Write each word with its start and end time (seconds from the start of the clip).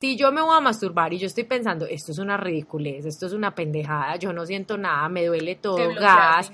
Si 0.00 0.16
yo 0.16 0.32
me 0.32 0.40
voy 0.40 0.56
a 0.56 0.60
masturbar 0.60 1.12
y 1.12 1.18
yo 1.18 1.26
estoy 1.26 1.44
pensando, 1.44 1.84
esto 1.84 2.10
es 2.12 2.18
una 2.18 2.38
ridiculez, 2.38 3.04
esto 3.04 3.26
es 3.26 3.34
una 3.34 3.54
pendejada, 3.54 4.16
yo 4.16 4.32
no 4.32 4.46
siento 4.46 4.78
nada, 4.78 5.06
me 5.10 5.26
duele 5.26 5.56
todo, 5.56 5.76
gas, 5.94 6.50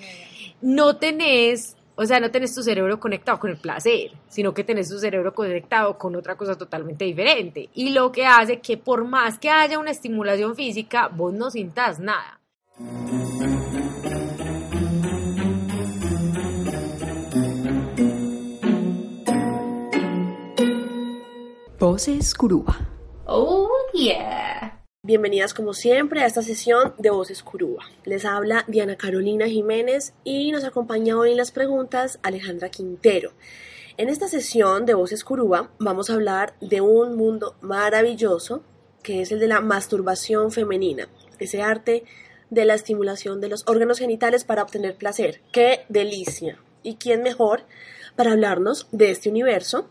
no 0.60 0.96
tenés, 0.96 1.76
o 1.94 2.04
sea, 2.04 2.18
no 2.18 2.32
tenés 2.32 2.52
tu 2.56 2.64
cerebro 2.64 2.98
conectado 2.98 3.38
con 3.38 3.50
el 3.50 3.56
placer, 3.56 4.10
sino 4.26 4.52
que 4.52 4.64
tenés 4.64 4.88
tu 4.88 4.98
cerebro 4.98 5.32
conectado 5.32 5.96
con 5.96 6.16
otra 6.16 6.36
cosa 6.36 6.56
totalmente 6.56 7.04
diferente. 7.04 7.70
Y 7.72 7.90
lo 7.90 8.10
que 8.10 8.26
hace 8.26 8.58
que 8.58 8.78
por 8.78 9.04
más 9.04 9.38
que 9.38 9.48
haya 9.48 9.78
una 9.78 9.92
estimulación 9.92 10.56
física, 10.56 11.06
vos 11.06 11.32
no 11.32 11.48
sintas 11.48 12.00
nada. 12.00 12.40
Voces 21.78 22.34
Curuba. 22.34 22.95
Bienvenidas 25.02 25.54
como 25.54 25.72
siempre 25.72 26.20
a 26.20 26.26
esta 26.26 26.42
sesión 26.42 26.92
de 26.98 27.08
Voces 27.08 27.42
Curuba. 27.42 27.84
Les 28.04 28.26
habla 28.26 28.62
Diana 28.68 28.96
Carolina 28.96 29.46
Jiménez 29.46 30.12
y 30.22 30.52
nos 30.52 30.64
acompaña 30.64 31.16
hoy 31.16 31.30
en 31.30 31.38
las 31.38 31.50
preguntas 31.50 32.18
Alejandra 32.22 32.68
Quintero. 32.68 33.32
En 33.96 34.10
esta 34.10 34.28
sesión 34.28 34.84
de 34.84 34.92
Voces 34.92 35.24
Curuba 35.24 35.70
vamos 35.78 36.10
a 36.10 36.12
hablar 36.12 36.56
de 36.60 36.82
un 36.82 37.16
mundo 37.16 37.56
maravilloso 37.62 38.62
que 39.02 39.22
es 39.22 39.32
el 39.32 39.40
de 39.40 39.48
la 39.48 39.62
masturbación 39.62 40.52
femenina, 40.52 41.08
ese 41.38 41.62
arte 41.62 42.04
de 42.50 42.66
la 42.66 42.74
estimulación 42.74 43.40
de 43.40 43.48
los 43.48 43.64
órganos 43.66 43.98
genitales 43.98 44.44
para 44.44 44.62
obtener 44.62 44.96
placer. 44.96 45.40
¡Qué 45.52 45.86
delicia! 45.88 46.58
¿Y 46.82 46.96
quién 46.96 47.22
mejor 47.22 47.62
para 48.14 48.32
hablarnos 48.32 48.88
de 48.92 49.10
este 49.10 49.30
universo 49.30 49.88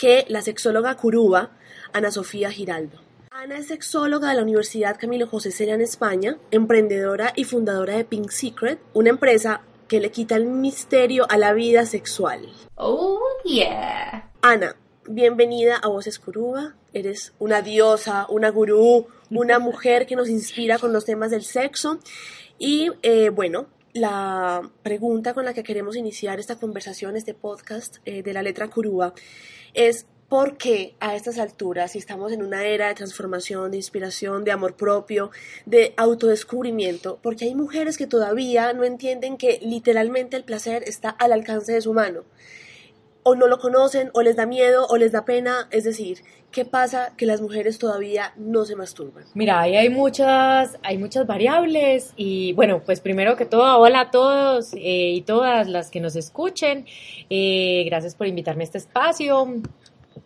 que 0.00 0.24
la 0.28 0.40
sexóloga 0.40 0.96
curuba 0.96 1.50
Ana 1.92 2.10
Sofía 2.10 2.50
Giraldo. 2.50 2.98
Ana 3.30 3.58
es 3.58 3.66
sexóloga 3.66 4.30
de 4.30 4.36
la 4.36 4.42
Universidad 4.42 4.96
Camilo 4.98 5.26
José 5.26 5.50
Cela 5.50 5.74
en 5.74 5.82
España, 5.82 6.38
emprendedora 6.50 7.34
y 7.36 7.44
fundadora 7.44 7.96
de 7.96 8.06
Pink 8.06 8.30
Secret, 8.30 8.78
una 8.94 9.10
empresa 9.10 9.60
que 9.88 10.00
le 10.00 10.10
quita 10.10 10.36
el 10.36 10.46
misterio 10.46 11.26
a 11.28 11.36
la 11.36 11.52
vida 11.52 11.84
sexual. 11.84 12.48
Oh, 12.76 13.20
yeah. 13.44 14.30
Ana, 14.40 14.74
bienvenida 15.06 15.76
a 15.76 15.88
Voces 15.88 16.18
Curuba. 16.18 16.76
Eres 16.94 17.34
una 17.38 17.60
diosa, 17.60 18.26
una 18.30 18.48
gurú, 18.48 19.06
una 19.28 19.58
mujer 19.58 20.06
que 20.06 20.16
nos 20.16 20.30
inspira 20.30 20.78
con 20.78 20.94
los 20.94 21.04
temas 21.04 21.30
del 21.30 21.44
sexo. 21.44 21.98
Y 22.58 22.90
eh, 23.02 23.28
bueno, 23.28 23.66
la 23.92 24.70
pregunta 24.82 25.34
con 25.34 25.44
la 25.44 25.54
que 25.54 25.62
queremos 25.62 25.96
iniciar 25.96 26.38
esta 26.40 26.58
conversación, 26.58 27.16
este 27.16 27.34
podcast 27.34 27.96
eh, 28.04 28.22
de 28.22 28.32
la 28.32 28.42
letra 28.42 28.68
Curuba, 28.68 29.14
es 29.74 30.06
por 30.28 30.56
qué 30.56 30.94
a 31.00 31.16
estas 31.16 31.38
alturas, 31.38 31.90
si 31.90 31.98
estamos 31.98 32.30
en 32.30 32.44
una 32.44 32.64
era 32.64 32.86
de 32.86 32.94
transformación, 32.94 33.72
de 33.72 33.78
inspiración, 33.78 34.44
de 34.44 34.52
amor 34.52 34.76
propio, 34.76 35.32
de 35.66 35.92
autodescubrimiento, 35.96 37.18
porque 37.20 37.46
hay 37.46 37.56
mujeres 37.56 37.98
que 37.98 38.06
todavía 38.06 38.72
no 38.72 38.84
entienden 38.84 39.36
que 39.36 39.58
literalmente 39.60 40.36
el 40.36 40.44
placer 40.44 40.84
está 40.86 41.10
al 41.10 41.32
alcance 41.32 41.72
de 41.72 41.80
su 41.80 41.92
mano. 41.92 42.22
O 43.22 43.34
no 43.34 43.46
lo 43.46 43.58
conocen, 43.58 44.10
o 44.14 44.22
les 44.22 44.36
da 44.36 44.46
miedo, 44.46 44.86
o 44.88 44.96
les 44.96 45.12
da 45.12 45.24
pena. 45.24 45.68
Es 45.70 45.84
decir, 45.84 46.22
¿qué 46.50 46.64
pasa 46.64 47.12
que 47.16 47.26
las 47.26 47.40
mujeres 47.40 47.78
todavía 47.78 48.32
no 48.36 48.64
se 48.64 48.76
masturban? 48.76 49.24
Mira, 49.34 49.60
ahí 49.60 49.76
hay 49.76 49.90
muchas, 49.90 50.78
hay 50.82 50.98
muchas 50.98 51.26
variables 51.26 52.12
y 52.16 52.52
bueno, 52.54 52.82
pues 52.84 53.00
primero 53.00 53.36
que 53.36 53.44
todo, 53.44 53.78
hola 53.78 54.00
a 54.00 54.10
todos 54.10 54.72
eh, 54.74 55.12
y 55.14 55.22
todas 55.22 55.68
las 55.68 55.90
que 55.90 56.00
nos 56.00 56.16
escuchen. 56.16 56.86
Eh, 57.28 57.84
gracias 57.86 58.14
por 58.14 58.26
invitarme 58.26 58.62
a 58.62 58.64
este 58.64 58.78
espacio. 58.78 59.60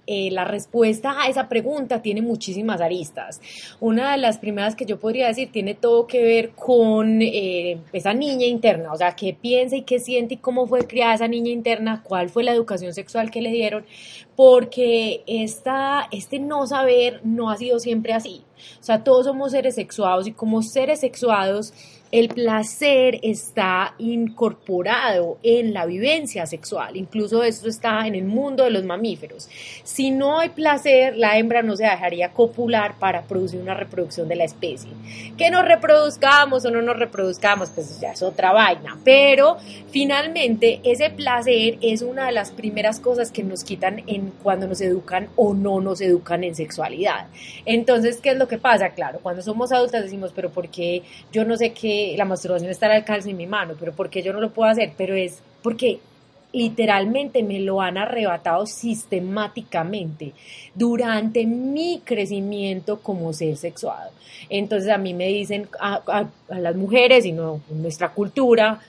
Eh, 0.07 0.31
la 0.31 0.45
respuesta 0.45 1.23
a 1.23 1.29
esa 1.29 1.49
pregunta 1.49 2.03
tiene 2.03 2.21
muchísimas 2.21 2.81
aristas. 2.83 3.41
Una 3.81 4.13
de 4.13 4.19
las 4.19 4.37
primeras 4.37 4.77
que 4.77 4.85
yo 4.85 5.01
podría 5.01 5.29
decir 5.29 5.51
tiene 5.51 5.75
todo 5.75 6.07
que 6.07 6.23
ver 6.23 6.51
con 6.51 7.23
eh, 7.23 7.79
esa 7.93 8.13
niña 8.13 8.45
interna, 8.45 8.93
o 8.93 8.97
sea, 8.97 9.17
qué 9.17 9.35
piensa 9.39 9.77
y 9.77 9.83
qué 9.83 9.99
siente 9.99 10.35
y 10.35 10.37
cómo 10.37 10.67
fue 10.67 10.87
criada 10.87 11.15
esa 11.15 11.29
niña 11.29 11.51
interna, 11.51 12.03
cuál 12.03 12.29
fue 12.29 12.45
la 12.45 12.53
educación 12.53 12.93
sexual 12.93 13.31
que 13.31 13.41
le 13.41 13.51
dieron, 13.51 13.87
porque 14.37 15.23
esta, 15.27 16.09
este 16.11 16.39
no 16.39 16.67
saber 16.67 17.21
no 17.25 17.51
ha 17.51 17.57
sido 17.57 17.79
siempre 17.79 18.13
así. 18.13 18.43
O 18.81 18.83
sea, 18.83 19.05
todos 19.05 19.25
somos 19.27 19.53
seres 19.53 19.75
sexuados 19.75 20.27
y 20.27 20.33
como 20.33 20.63
seres 20.63 21.01
sexuados, 21.01 21.73
el 22.15 22.29
placer 22.29 23.19
está 23.23 23.97
incorporado 23.99 25.39
en 25.43 25.75
la 25.75 25.85
vivencia 25.85 26.47
sexual, 26.47 26.97
incluso 26.97 27.43
esto 27.43 27.69
está 27.69 28.07
en 28.07 28.15
el 28.15 28.23
mundo 28.23 28.63
de 28.63 28.71
los 28.71 28.85
mamíferos. 28.85 29.49
Si 29.83 30.13
no 30.13 30.39
hay 30.39 30.51
placer, 30.51 31.17
la 31.17 31.37
hembra 31.39 31.63
no 31.63 31.75
se 31.75 31.83
dejaría 31.83 32.29
copular 32.29 33.01
para 33.01 33.23
producir 33.23 33.61
una 33.61 33.75
reproducción 33.75 34.29
de 34.29 34.37
la 34.37 34.45
especie. 34.45 34.91
Que 35.37 35.51
nos 35.51 35.65
reproduzcamos 35.65 36.65
o 36.65 36.71
no 36.71 36.83
nos 36.83 36.97
reproduzcamos, 37.01 37.71
pues 37.71 37.99
ya 37.99 38.13
es 38.13 38.23
otra 38.23 38.53
vaina, 38.53 38.97
pero 39.03 39.57
finalmente 39.91 40.79
ese 40.85 41.11
placer 41.11 41.79
es 41.81 42.03
una 42.03 42.27
de 42.27 42.33
las 42.33 42.53
primeras 42.53 43.01
cosas 43.01 43.33
que 43.33 43.43
nos 43.43 43.65
quitan 43.65 44.05
en 44.07 44.33
cuando 44.41 44.69
nos 44.69 44.81
educan 44.81 45.31
o 45.35 45.53
no 45.53 45.81
nos 45.81 46.01
educan 46.01 46.45
en 46.45 46.55
sexualidad. 46.55 47.27
Entonces, 47.67 48.19
¿qué 48.19 48.31
es 48.31 48.37
lo 48.37 48.47
que 48.47 48.59
pasa? 48.59 48.91
Claro, 48.91 49.19
cuando 49.21 49.43
somos 49.43 49.73
adultas 49.73 50.05
decimos, 50.05 50.31
pero 50.33 50.51
¿por 50.51 50.69
qué 50.69 51.03
yo 51.33 51.45
no 51.45 51.57
sé 51.57 51.73
qué 51.73 52.04
la 52.17 52.25
masturbación 52.25 52.71
está 52.71 52.87
al 52.87 52.93
alcance 52.93 53.29
de 53.29 53.35
mi 53.35 53.47
mano, 53.47 53.75
pero 53.79 53.93
porque 53.93 54.23
yo 54.23 54.33
no 54.33 54.41
lo 54.41 54.51
puedo 54.51 54.71
hacer? 54.71 54.93
Pero 54.97 55.15
es 55.15 55.43
porque 55.63 56.01
literalmente 56.53 57.43
me 57.43 57.59
lo 57.59 57.81
han 57.81 57.99
arrebatado 57.99 58.65
sistemáticamente 58.67 60.33
durante 60.75 61.47
mi 61.47 62.01
crecimiento 62.05 63.01
como 63.01 63.33
ser 63.33 63.57
sexuado. 63.57 64.11
Entonces 64.49 64.91
a 64.91 64.99
mí 64.99 65.15
me 65.15 65.27
dicen 65.27 65.69
a, 65.81 66.29
a 66.49 66.59
las 66.59 66.77
mujeres 66.77 67.25
y 67.27 67.33
no 67.33 67.61
en 67.71 67.83
nuestra 67.83 68.11
cultura, 68.11 68.81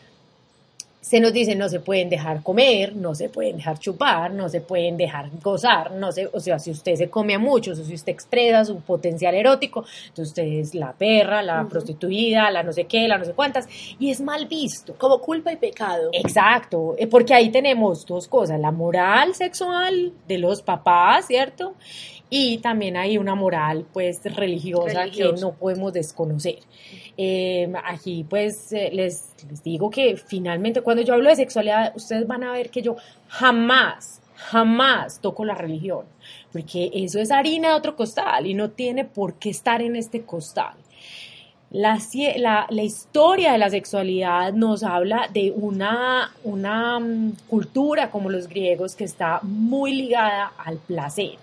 se 1.06 1.20
nos 1.20 1.34
dice 1.34 1.54
no 1.54 1.70
se 1.70 1.80
pueden 1.80 2.10
dejar 2.10 2.42
comer, 2.42 2.96
no 2.96 3.14
se 3.14 3.30
pueden 3.30 3.58
dejar 3.58 3.78
chupar, 3.78 4.34
no 4.34 4.50
se 4.50 4.62
pueden 4.62 4.98
dejar 4.98 5.30
gozar, 5.40 5.92
no 5.92 6.12
sé, 6.12 6.28
o 6.34 6.40
sea, 6.40 6.58
si 6.58 6.72
usted 6.72 6.96
se 6.96 7.12
come 7.12 7.36
a 7.36 7.40
muchos, 7.40 7.78
o 7.78 7.84
si 7.84 7.94
usted 7.94 8.12
expresa 8.12 8.66
su 8.66 8.80
potencial 8.80 9.36
erótico, 9.36 9.86
entonces 10.08 10.30
usted 10.30 10.44
es 10.44 10.74
la 10.74 10.94
perra, 10.94 11.44
la 11.44 11.68
prostituida, 11.70 12.50
la 12.50 12.64
no 12.64 12.74
sé 12.74 12.86
qué, 12.86 13.08
la 13.08 13.20
no 13.20 13.26
sé 13.26 13.34
cuántas, 13.34 13.68
y 14.00 14.10
es 14.10 14.20
mal 14.20 14.48
visto. 14.48 14.96
Como 14.98 15.20
culpa 15.20 15.52
y 15.52 15.58
pecado. 15.58 16.10
Exacto, 16.12 16.96
eh, 16.98 17.06
porque 17.06 17.36
ahí 17.36 17.52
tenemos 17.52 18.04
dos 18.08 18.28
cosas, 18.28 18.60
la 18.60 18.72
moral 18.72 19.36
sexual 19.36 20.12
de 20.28 20.40
los 20.40 20.64
papás, 20.64 21.28
¿cierto? 21.28 21.76
y 22.30 22.58
también 22.58 22.98
hay 22.98 23.18
una 23.18 23.36
moral 23.36 23.86
pues 23.94 24.22
religiosa, 24.24 25.06
que 25.10 25.32
no 25.40 25.54
podemos 25.54 25.94
desconocer. 25.94 26.58
Eh, 27.18 27.72
aquí 27.86 28.26
pues 28.30 28.74
eh, 28.74 28.90
les, 28.92 29.30
les 29.50 29.64
digo 29.64 29.90
que 29.90 30.18
finalmente 30.18 30.82
cuando 30.82 31.02
yo 31.02 31.14
hablo 31.14 31.30
de 31.30 31.38
sexualidad 31.38 31.94
ustedes 31.96 32.28
van 32.28 32.44
a 32.44 32.52
ver 32.52 32.70
que 32.70 32.82
yo 32.82 32.98
jamás, 33.30 34.22
jamás 34.36 35.22
toco 35.22 35.46
la 35.46 35.56
religión, 35.56 36.06
porque 36.52 36.92
eso 36.94 37.20
es 37.20 37.32
harina 37.32 37.70
de 37.70 37.76
otro 37.76 37.96
costal 37.96 38.48
y 38.48 38.54
no 38.54 38.72
tiene 38.72 39.06
por 39.06 39.36
qué 39.36 39.50
estar 39.50 39.82
en 39.82 39.96
este 39.96 40.24
costal. 40.24 40.74
La, 41.72 41.98
la, 42.38 42.68
la, 42.70 42.84
historia 42.84 43.54
de 43.54 43.58
la 43.58 43.70
sexualidad 43.70 44.54
nos 44.54 44.84
habla 44.84 45.30
de 45.34 45.52
una, 45.56 46.32
una 46.44 47.00
mm, 47.00 47.34
cultura 47.48 48.12
como 48.12 48.30
los 48.30 48.48
griegos 48.48 48.96
que 48.96 49.04
está 49.06 49.40
muy 49.42 49.94
ligada 49.94 50.52
al 50.58 50.78
placer 50.78 51.38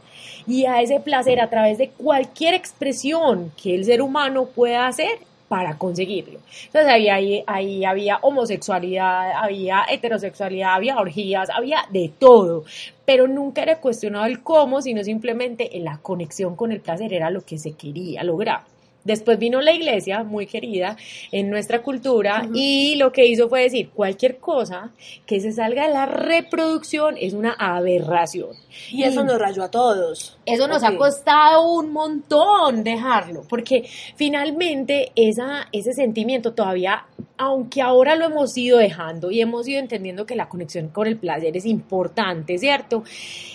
y 0.47 0.67
a 0.67 0.81
ese 0.81 1.01
placer 1.01 1.41
a 1.41 1.51
través 1.51 1.79
de 1.79 1.91
cualquier 1.91 2.55
expresión 2.55 3.53
que 3.61 3.75
el 3.75 3.85
ser 3.85 4.01
humano 4.01 4.47
pueda 4.47 4.87
hacer 4.87 5.19
para 5.53 5.77
conseguirlo. 5.77 6.39
Entonces 6.65 6.91
ahí, 6.91 7.45
ahí, 7.47 7.85
había 7.85 8.17
homosexualidad, 8.23 9.33
había 9.33 9.85
heterosexualidad, 9.87 10.73
había 10.73 10.97
orgías, 10.97 11.51
había 11.51 11.85
de 11.91 12.11
todo, 12.19 12.65
pero 13.05 13.29
nunca 13.29 13.63
era 13.63 13.79
cuestionado 13.79 14.25
el 14.25 14.43
cómo, 14.43 14.81
sino 14.81 15.05
simplemente 15.05 15.71
la 15.75 15.99
conexión 15.99 16.57
con 16.57 16.73
el 16.73 16.81
placer 16.81 17.13
era 17.13 17.29
lo 17.29 17.43
que 17.43 17.59
se 17.59 17.73
quería 17.73 18.25
lograr. 18.25 18.72
Después 19.05 19.39
vino 19.39 19.61
la 19.61 19.73
iglesia, 19.73 20.23
muy 20.23 20.47
querida 20.47 20.97
en 21.33 21.51
nuestra 21.51 21.83
cultura, 21.83 22.49
y 22.55 22.95
lo 22.97 23.13
que 23.13 23.27
hizo 23.27 23.49
fue 23.49 23.63
decir, 23.63 23.91
cualquier 23.91 24.39
cosa 24.39 24.91
que 25.27 25.41
se 25.41 25.53
salga 25.53 25.87
de 25.87 25.93
la 25.93 26.07
reproducción 26.07 27.17
es 27.19 27.33
una 27.33 27.53
aberración. 27.53 28.51
Y, 28.91 29.03
eso 29.03 29.25
nos 29.25 29.39
rayó 29.39 29.65
a 29.65 29.71
todos. 29.71 30.39
Eso 30.47 30.69
nos 30.69 30.85
ha 30.85 30.97
costado 30.97 31.73
un 31.73 31.93
montón 31.93 32.85
dejarlo, 32.85 33.43
porque 33.49 33.89
finalmente 34.15 35.11
esa, 35.17 35.69
ese 35.73 35.93
sentimiento 35.93 36.53
todavía, 36.53 37.07
aunque 37.37 37.83
ahora 37.83 38.15
lo 38.15 38.27
hemos 38.27 38.57
ido 38.57 38.79
dejando 38.79 39.31
y 39.31 39.41
hemos 39.41 39.67
ido 39.67 39.81
entendiendo 39.81 40.27
que 40.27 40.37
la 40.37 40.49
conexión 40.49 40.89
con 40.89 41.09
el 41.09 41.17
placer 41.17 41.57
es 41.57 41.67
importante, 41.67 42.57
¿cierto? 42.59 43.03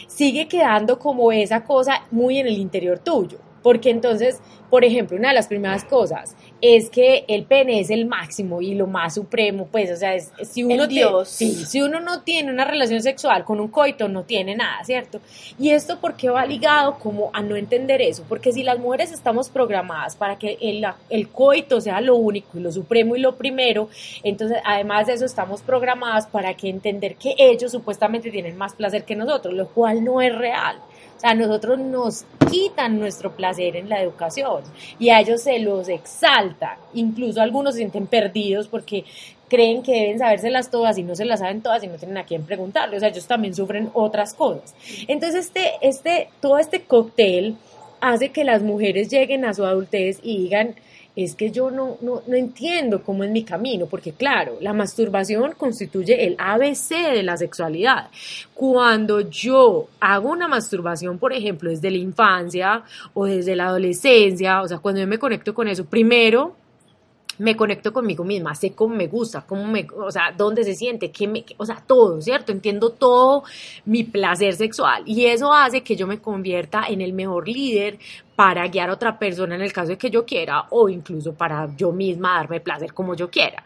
Sigue 0.07 0.47
quedando 0.47 0.99
como 0.99 1.31
esa 1.31 1.63
cosa 1.63 2.03
muy 2.11 2.39
en 2.39 2.47
el 2.47 2.57
interior 2.57 2.99
tuyo. 2.99 3.46
Porque 3.67 3.89
entonces, 3.89 4.39
por 4.69 4.85
ejemplo, 4.85 5.17
una 5.17 5.27
de 5.27 5.33
las 5.35 5.47
primeras 5.47 5.83
cosas 5.83 6.37
es 6.61 6.89
que 6.89 7.25
el 7.27 7.43
pene 7.43 7.81
es 7.81 7.89
el 7.89 8.05
máximo 8.05 8.61
y 8.61 8.75
lo 8.75 8.87
más 8.87 9.15
supremo, 9.15 9.67
pues, 9.69 9.91
o 9.91 9.97
sea, 9.97 10.15
es, 10.15 10.31
si 10.41 10.63
uno 10.63 10.83
tiene- 10.87 11.09
sí, 11.29 11.65
si 11.65 11.81
uno 11.81 11.99
no 11.99 12.21
tiene 12.21 12.49
una 12.49 12.63
relación 12.63 13.01
sexual 13.01 13.43
con 13.43 13.59
un 13.59 13.67
coito, 13.67 14.07
no 14.07 14.23
tiene 14.23 14.55
nada, 14.55 14.81
¿cierto? 14.85 15.19
Y 15.59 15.71
esto 15.71 15.97
porque 15.99 16.29
va 16.29 16.45
ligado 16.45 16.97
como 16.97 17.29
a 17.33 17.41
no 17.41 17.57
entender 17.57 18.01
eso, 18.01 18.23
porque 18.29 18.53
si 18.53 18.63
las 18.63 18.79
mujeres 18.79 19.11
estamos 19.11 19.49
programadas 19.49 20.15
para 20.15 20.37
que 20.39 20.57
el, 20.61 20.85
el 21.09 21.27
coito 21.27 21.81
sea 21.81 21.99
lo 21.99 22.15
único 22.15 22.57
y 22.57 22.61
lo 22.61 22.71
supremo 22.71 23.17
y 23.17 23.19
lo 23.19 23.35
primero, 23.35 23.89
entonces 24.23 24.59
además 24.63 25.07
de 25.07 25.13
eso 25.13 25.25
estamos 25.25 25.61
programadas 25.61 26.25
para 26.27 26.53
que 26.53 26.69
entender 26.69 27.15
que 27.17 27.35
ellos 27.37 27.73
supuestamente 27.73 28.31
tienen 28.31 28.57
más 28.57 28.73
placer 28.75 29.03
que 29.03 29.15
nosotros, 29.17 29.53
lo 29.53 29.67
cual 29.67 30.03
no 30.05 30.21
es 30.21 30.33
real. 30.33 30.77
O 31.17 31.19
sea, 31.19 31.31
a 31.31 31.35
nosotros 31.35 31.79
nos 31.79 32.25
quitan 32.49 32.99
nuestro 32.99 33.35
placer 33.35 33.75
en 33.75 33.89
la 33.89 34.01
educación 34.01 34.61
y 34.99 35.09
a 35.09 35.19
ellos 35.19 35.41
se 35.41 35.59
los 35.59 35.89
exalta. 35.89 36.77
Incluso 36.93 37.41
algunos 37.41 37.73
se 37.73 37.79
sienten 37.79 38.07
perdidos 38.07 38.67
porque 38.67 39.03
creen 39.49 39.81
que 39.81 39.93
deben 39.93 40.19
sabérselas 40.19 40.69
todas 40.69 40.97
y 40.97 41.03
no 41.03 41.15
se 41.15 41.25
las 41.25 41.39
saben 41.39 41.61
todas 41.61 41.83
y 41.83 41.87
no 41.87 41.95
tienen 41.95 42.17
a 42.17 42.25
quién 42.25 42.43
preguntarle. 42.43 42.97
O 42.97 42.99
sea, 42.99 43.09
ellos 43.09 43.27
también 43.27 43.55
sufren 43.55 43.89
otras 43.93 44.33
cosas. 44.33 44.75
Entonces, 45.07 45.47
este, 45.47 45.73
este, 45.81 46.29
todo 46.39 46.57
este 46.59 46.83
cóctel 46.83 47.55
hace 47.99 48.29
que 48.29 48.43
las 48.43 48.61
mujeres 48.61 49.09
lleguen 49.09 49.45
a 49.45 49.53
su 49.53 49.65
adultez 49.65 50.19
y 50.21 50.37
digan, 50.37 50.75
es 51.17 51.33
que 51.33 51.49
yo 51.49 51.71
no, 51.71 51.97
no, 52.01 52.21
no 52.27 52.35
entiendo 52.35 53.01
cómo 53.01 53.23
es 53.23 53.31
mi 53.31 53.43
camino, 53.43 53.87
porque 53.87 54.13
claro, 54.13 54.57
la 54.61 54.71
masturbación 54.71 55.53
constituye 55.57 56.27
el 56.27 56.35
ABC 56.37 56.89
de 57.11 57.23
la 57.23 57.35
sexualidad. 57.37 58.09
Cuando 58.53 59.21
yo 59.21 59.87
hago 59.99 60.29
una 60.29 60.47
masturbación, 60.47 61.17
por 61.17 61.33
ejemplo, 61.33 61.71
desde 61.71 61.89
la 61.89 61.97
infancia 61.97 62.83
o 63.15 63.25
desde 63.25 63.55
la 63.55 63.65
adolescencia, 63.65 64.61
o 64.61 64.67
sea, 64.67 64.77
cuando 64.77 65.01
yo 65.01 65.07
me 65.07 65.17
conecto 65.17 65.55
con 65.55 65.67
eso, 65.67 65.85
primero 65.85 66.55
me 67.39 67.55
conecto 67.55 67.93
conmigo 67.93 68.23
misma, 68.23 68.55
sé 68.55 68.73
cómo 68.73 68.95
me 68.95 69.07
gusta, 69.07 69.41
cómo 69.45 69.65
me, 69.65 69.87
o 69.95 70.11
sea, 70.11 70.33
dónde 70.35 70.63
se 70.63 70.73
siente, 70.73 71.11
qué 71.11 71.27
me, 71.27 71.45
o 71.57 71.65
sea, 71.65 71.83
todo, 71.85 72.21
¿cierto? 72.21 72.51
Entiendo 72.51 72.89
todo 72.91 73.43
mi 73.85 74.03
placer 74.03 74.55
sexual 74.55 75.03
y 75.05 75.25
eso 75.25 75.53
hace 75.53 75.81
que 75.81 75.95
yo 75.95 76.07
me 76.07 76.19
convierta 76.19 76.85
en 76.87 77.01
el 77.01 77.13
mejor 77.13 77.47
líder 77.47 77.99
para 78.35 78.67
guiar 78.67 78.89
a 78.89 78.93
otra 78.93 79.17
persona 79.17 79.55
en 79.55 79.61
el 79.61 79.73
caso 79.73 79.89
de 79.89 79.97
que 79.97 80.09
yo 80.09 80.25
quiera 80.25 80.65
o 80.69 80.89
incluso 80.89 81.33
para 81.33 81.67
yo 81.75 81.91
misma 81.91 82.35
darme 82.35 82.59
placer 82.59 82.93
como 82.93 83.15
yo 83.15 83.29
quiera. 83.29 83.63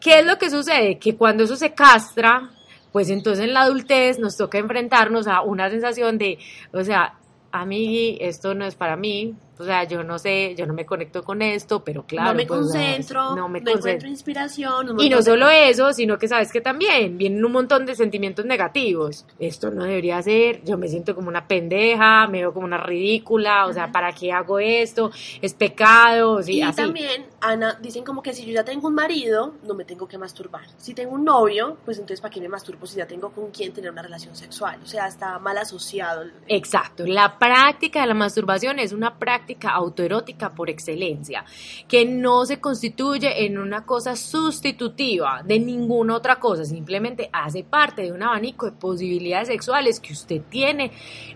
¿Qué 0.00 0.20
es 0.20 0.26
lo 0.26 0.38
que 0.38 0.50
sucede? 0.50 0.98
Que 0.98 1.16
cuando 1.16 1.44
eso 1.44 1.56
se 1.56 1.72
castra, 1.72 2.50
pues 2.92 3.08
entonces 3.08 3.44
en 3.44 3.54
la 3.54 3.62
adultez 3.62 4.18
nos 4.18 4.36
toca 4.36 4.58
enfrentarnos 4.58 5.26
a 5.26 5.42
una 5.42 5.70
sensación 5.70 6.18
de, 6.18 6.38
o 6.72 6.84
sea, 6.84 7.14
amigui, 7.50 8.18
esto 8.20 8.54
no 8.54 8.64
es 8.64 8.74
para 8.74 8.96
mí, 8.96 9.34
o 9.58 9.64
sea, 9.64 9.84
yo 9.84 10.02
no 10.02 10.18
sé, 10.18 10.54
yo 10.56 10.66
no 10.66 10.72
me 10.72 10.86
conecto 10.86 11.22
con 11.22 11.42
esto, 11.42 11.84
pero 11.84 12.04
claro. 12.04 12.30
no 12.30 12.36
me 12.36 12.46
pues, 12.46 12.60
concentro, 12.60 13.22
no 13.30 13.36
no, 13.36 13.48
me 13.48 13.58
encuentro 13.58 13.82
concentro. 13.82 14.08
inspiración. 14.08 14.90
un 14.90 15.00
Y 15.00 15.10
no 15.10 15.18
de 15.18 15.22
solo 15.22 15.50
eso, 15.50 15.92
sino 15.92 16.18
que 16.18 16.26
sabes 16.26 16.50
que 16.50 16.60
también 16.60 17.18
vienen 17.18 17.44
un 17.44 17.52
montón 17.52 17.84
de 17.84 17.94
sentimientos 17.94 18.46
negativos. 18.46 19.26
Esto 19.38 19.70
no 19.70 19.84
debería 19.84 20.22
ser, 20.22 20.64
yo 20.64 20.78
me 20.78 20.88
siento 20.88 21.14
como 21.14 21.28
una 21.28 21.46
pendeja, 21.46 22.26
me 22.28 22.38
veo 22.38 22.54
como 22.54 22.64
una 22.64 22.78
ridícula, 22.78 23.66
o 23.66 23.72
sea, 23.72 23.92
¿para 23.92 24.12
qué 24.12 24.32
hago 24.32 24.58
esto? 24.58 25.10
Es 25.42 25.52
pecado, 25.52 26.42
sí, 26.42 26.54
y 26.54 26.62
así. 26.62 26.76
también, 26.76 27.26
Ana, 27.40 27.78
dicen 27.80 28.04
como 28.04 28.22
que 28.22 28.32
si 28.32 28.46
yo 28.46 28.52
ya 28.52 28.64
tengo 28.64 28.88
un 28.88 28.94
marido, 28.94 29.54
no 29.64 29.74
me 29.74 29.84
tengo 29.84 30.08
que 30.08 30.16
masturbar. 30.16 30.64
Si 30.78 30.94
tengo 30.94 31.12
un 31.12 31.24
novio, 31.24 31.76
pues 31.84 31.98
entonces 31.98 32.22
¿para 32.22 32.32
qué 32.32 32.40
me 32.40 32.48
masturbo 32.48 32.86
si 32.86 32.96
ya 32.96 33.06
tengo 33.06 33.30
con 33.30 33.50
quién 33.50 33.72
tener 33.72 33.90
una 33.90 34.02
relación 34.02 34.34
sexual? 34.34 34.80
O 34.82 34.86
sea, 34.86 35.06
está 35.08 35.38
mal 35.38 35.58
asociado. 35.58 36.24
Exacto, 36.48 37.04
la 37.06 37.38
práctica 37.38 38.00
de 38.00 38.06
la 38.06 38.14
masturbación 38.14 38.78
es 38.78 38.92
una 38.92 39.18
práctica 39.18 39.41
autoerótica 39.70 40.50
por 40.50 40.70
excelencia, 40.70 41.44
que 41.88 42.04
no 42.04 42.44
se 42.44 42.60
constituye 42.60 43.44
en 43.44 43.58
una 43.58 43.84
cosa 43.84 44.16
sustitutiva 44.16 45.42
de 45.44 45.58
ninguna 45.58 46.16
otra 46.16 46.36
cosa, 46.38 46.64
simplemente 46.64 47.28
hace 47.32 47.64
parte 47.64 48.02
de 48.02 48.12
un 48.12 48.22
abanico 48.22 48.66
de 48.66 48.72
posibilidades 48.72 49.48
sexuales 49.48 50.00
que 50.00 50.12
usted 50.12 50.42
tiene 50.48 50.92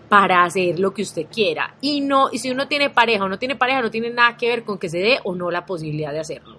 para 0.09 0.43
hacer 0.43 0.79
lo 0.79 0.93
que 0.93 1.01
usted 1.01 1.27
quiera. 1.31 1.75
Y 1.81 2.01
no, 2.01 2.29
y 2.31 2.39
si 2.39 2.49
uno 2.49 2.67
tiene 2.67 2.89
pareja 2.89 3.25
o 3.25 3.29
no 3.29 3.39
tiene 3.39 3.55
pareja, 3.55 3.81
no 3.81 3.91
tiene 3.91 4.09
nada 4.09 4.37
que 4.37 4.47
ver 4.47 4.63
con 4.63 4.77
que 4.77 4.89
se 4.89 4.99
dé 4.99 5.19
o 5.23 5.35
no 5.35 5.51
la 5.51 5.65
posibilidad 5.65 6.11
de 6.11 6.19
hacerlo. 6.19 6.57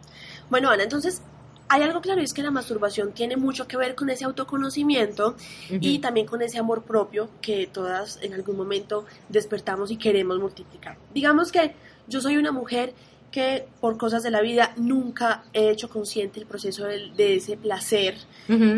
Bueno, 0.50 0.70
Ana, 0.70 0.84
entonces 0.84 1.22
hay 1.68 1.82
algo 1.82 2.00
claro 2.00 2.20
es 2.20 2.32
que 2.32 2.42
la 2.42 2.50
masturbación 2.50 3.12
tiene 3.12 3.36
mucho 3.36 3.66
que 3.68 3.76
ver 3.76 3.94
con 3.94 4.08
ese 4.10 4.24
autoconocimiento 4.24 5.36
y 5.70 5.98
también 5.98 6.26
con 6.26 6.42
ese 6.42 6.58
amor 6.58 6.82
propio 6.82 7.28
que 7.42 7.66
todas 7.66 8.18
en 8.22 8.34
algún 8.34 8.56
momento 8.56 9.04
despertamos 9.28 9.90
y 9.90 9.96
queremos 9.96 10.38
multiplicar. 10.38 10.96
Digamos 11.12 11.52
que 11.52 11.74
yo 12.06 12.20
soy 12.20 12.36
una 12.36 12.52
mujer 12.52 12.94
que 13.30 13.66
por 13.80 13.98
cosas 13.98 14.22
de 14.22 14.30
la 14.30 14.40
vida 14.40 14.72
nunca 14.76 15.44
he 15.52 15.68
hecho 15.68 15.90
consciente 15.90 16.40
el 16.40 16.46
proceso 16.46 16.84
de, 16.84 17.36
ese 17.36 17.56
placer 17.58 18.16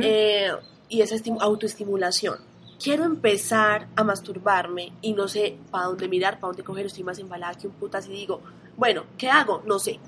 eh, 0.02 0.50
y 0.88 1.02
esa 1.02 1.14
estimu- 1.14 1.38
autoestimulación. 1.40 2.38
Quiero 2.82 3.04
empezar 3.04 3.86
a 3.94 4.02
masturbarme 4.02 4.92
y 5.02 5.12
no 5.12 5.28
sé 5.28 5.56
para 5.70 5.84
dónde 5.84 6.08
mirar, 6.08 6.40
para 6.40 6.48
dónde 6.48 6.64
coger, 6.64 6.86
estoy 6.86 7.04
más 7.04 7.18
embalada 7.18 7.54
que 7.54 7.68
un 7.68 7.74
putas 7.74 8.06
y 8.08 8.10
digo, 8.10 8.40
bueno, 8.76 9.04
¿qué 9.18 9.28
hago? 9.30 9.62
No 9.66 9.78
sé. 9.78 10.00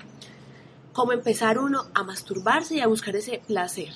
¿Cómo 0.93 1.11
empezar 1.11 1.57
uno 1.57 1.85
a 1.95 2.03
masturbarse 2.03 2.75
y 2.75 2.79
a 2.79 2.87
buscar 2.87 3.15
ese 3.15 3.41
placer? 3.47 3.89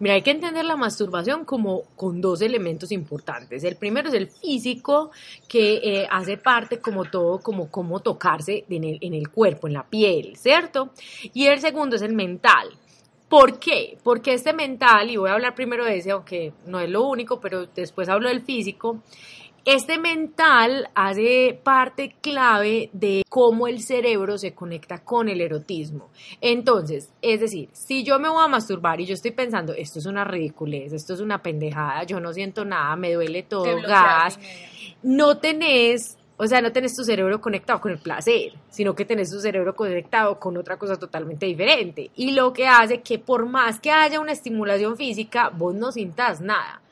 Mira, 0.00 0.14
hay 0.14 0.22
que 0.22 0.32
entender 0.32 0.64
la 0.64 0.74
masturbación 0.74 1.44
como 1.44 1.82
con 1.94 2.20
dos 2.20 2.42
elementos 2.42 2.90
importantes. 2.90 3.62
El 3.62 3.76
primero 3.76 4.08
es 4.08 4.14
el 4.14 4.26
físico, 4.26 5.12
que 5.48 5.76
eh, 5.76 6.08
hace 6.10 6.36
parte 6.36 6.80
como 6.80 7.04
todo, 7.04 7.38
como 7.38 7.70
cómo 7.70 8.00
tocarse 8.00 8.64
en 8.68 8.82
el, 8.82 8.98
en 9.00 9.14
el 9.14 9.28
cuerpo, 9.30 9.68
en 9.68 9.74
la 9.74 9.84
piel, 9.84 10.36
¿cierto? 10.36 10.90
Y 11.32 11.46
el 11.46 11.60
segundo 11.60 11.94
es 11.94 12.02
el 12.02 12.14
mental. 12.14 12.68
¿Por 13.28 13.60
qué? 13.60 13.96
Porque 14.02 14.34
este 14.34 14.52
mental, 14.52 15.10
y 15.10 15.16
voy 15.16 15.30
a 15.30 15.34
hablar 15.34 15.54
primero 15.54 15.84
de 15.84 15.98
ese, 15.98 16.10
aunque 16.10 16.52
no 16.66 16.80
es 16.80 16.90
lo 16.90 17.04
único, 17.04 17.40
pero 17.40 17.66
después 17.66 18.08
hablo 18.08 18.28
del 18.28 18.42
físico, 18.42 19.02
este 19.64 19.98
mental 19.98 20.90
hace 20.94 21.58
parte 21.62 22.14
clave 22.20 22.90
de 22.92 23.24
cómo 23.28 23.66
el 23.66 23.80
cerebro 23.80 24.36
se 24.36 24.54
conecta 24.54 25.02
con 25.02 25.28
el 25.28 25.40
erotismo. 25.40 26.10
Entonces, 26.40 27.10
es 27.22 27.40
decir, 27.40 27.70
si 27.72 28.04
yo 28.04 28.18
me 28.18 28.28
voy 28.28 28.44
a 28.44 28.48
masturbar 28.48 29.00
y 29.00 29.06
yo 29.06 29.14
estoy 29.14 29.30
pensando, 29.30 29.72
esto 29.72 29.98
es 29.98 30.06
una 30.06 30.24
ridiculez, 30.24 30.92
esto 30.92 31.14
es 31.14 31.20
una 31.20 31.42
pendejada, 31.42 32.04
yo 32.04 32.20
no 32.20 32.32
siento 32.32 32.64
nada, 32.64 32.94
me 32.96 33.14
duele 33.14 33.42
todo, 33.42 33.64
Te 33.64 33.80
gas, 33.80 34.38
no 35.02 35.38
tenés, 35.38 36.18
o 36.36 36.46
sea, 36.46 36.60
no 36.60 36.70
tenés 36.72 36.94
tu 36.94 37.02
cerebro 37.02 37.40
conectado 37.40 37.80
con 37.80 37.92
el 37.92 37.98
placer, 37.98 38.52
sino 38.68 38.94
que 38.94 39.04
tenés 39.04 39.30
tu 39.30 39.40
cerebro 39.40 39.74
conectado 39.74 40.38
con 40.38 40.56
otra 40.58 40.76
cosa 40.76 40.98
totalmente 40.98 41.46
diferente. 41.46 42.10
Y 42.16 42.32
lo 42.32 42.52
que 42.52 42.66
hace 42.66 43.00
que 43.00 43.18
por 43.18 43.46
más 43.46 43.80
que 43.80 43.90
haya 43.90 44.20
una 44.20 44.32
estimulación 44.32 44.96
física, 44.96 45.48
vos 45.48 45.74
no 45.74 45.90
sintas 45.90 46.40
nada. 46.40 46.82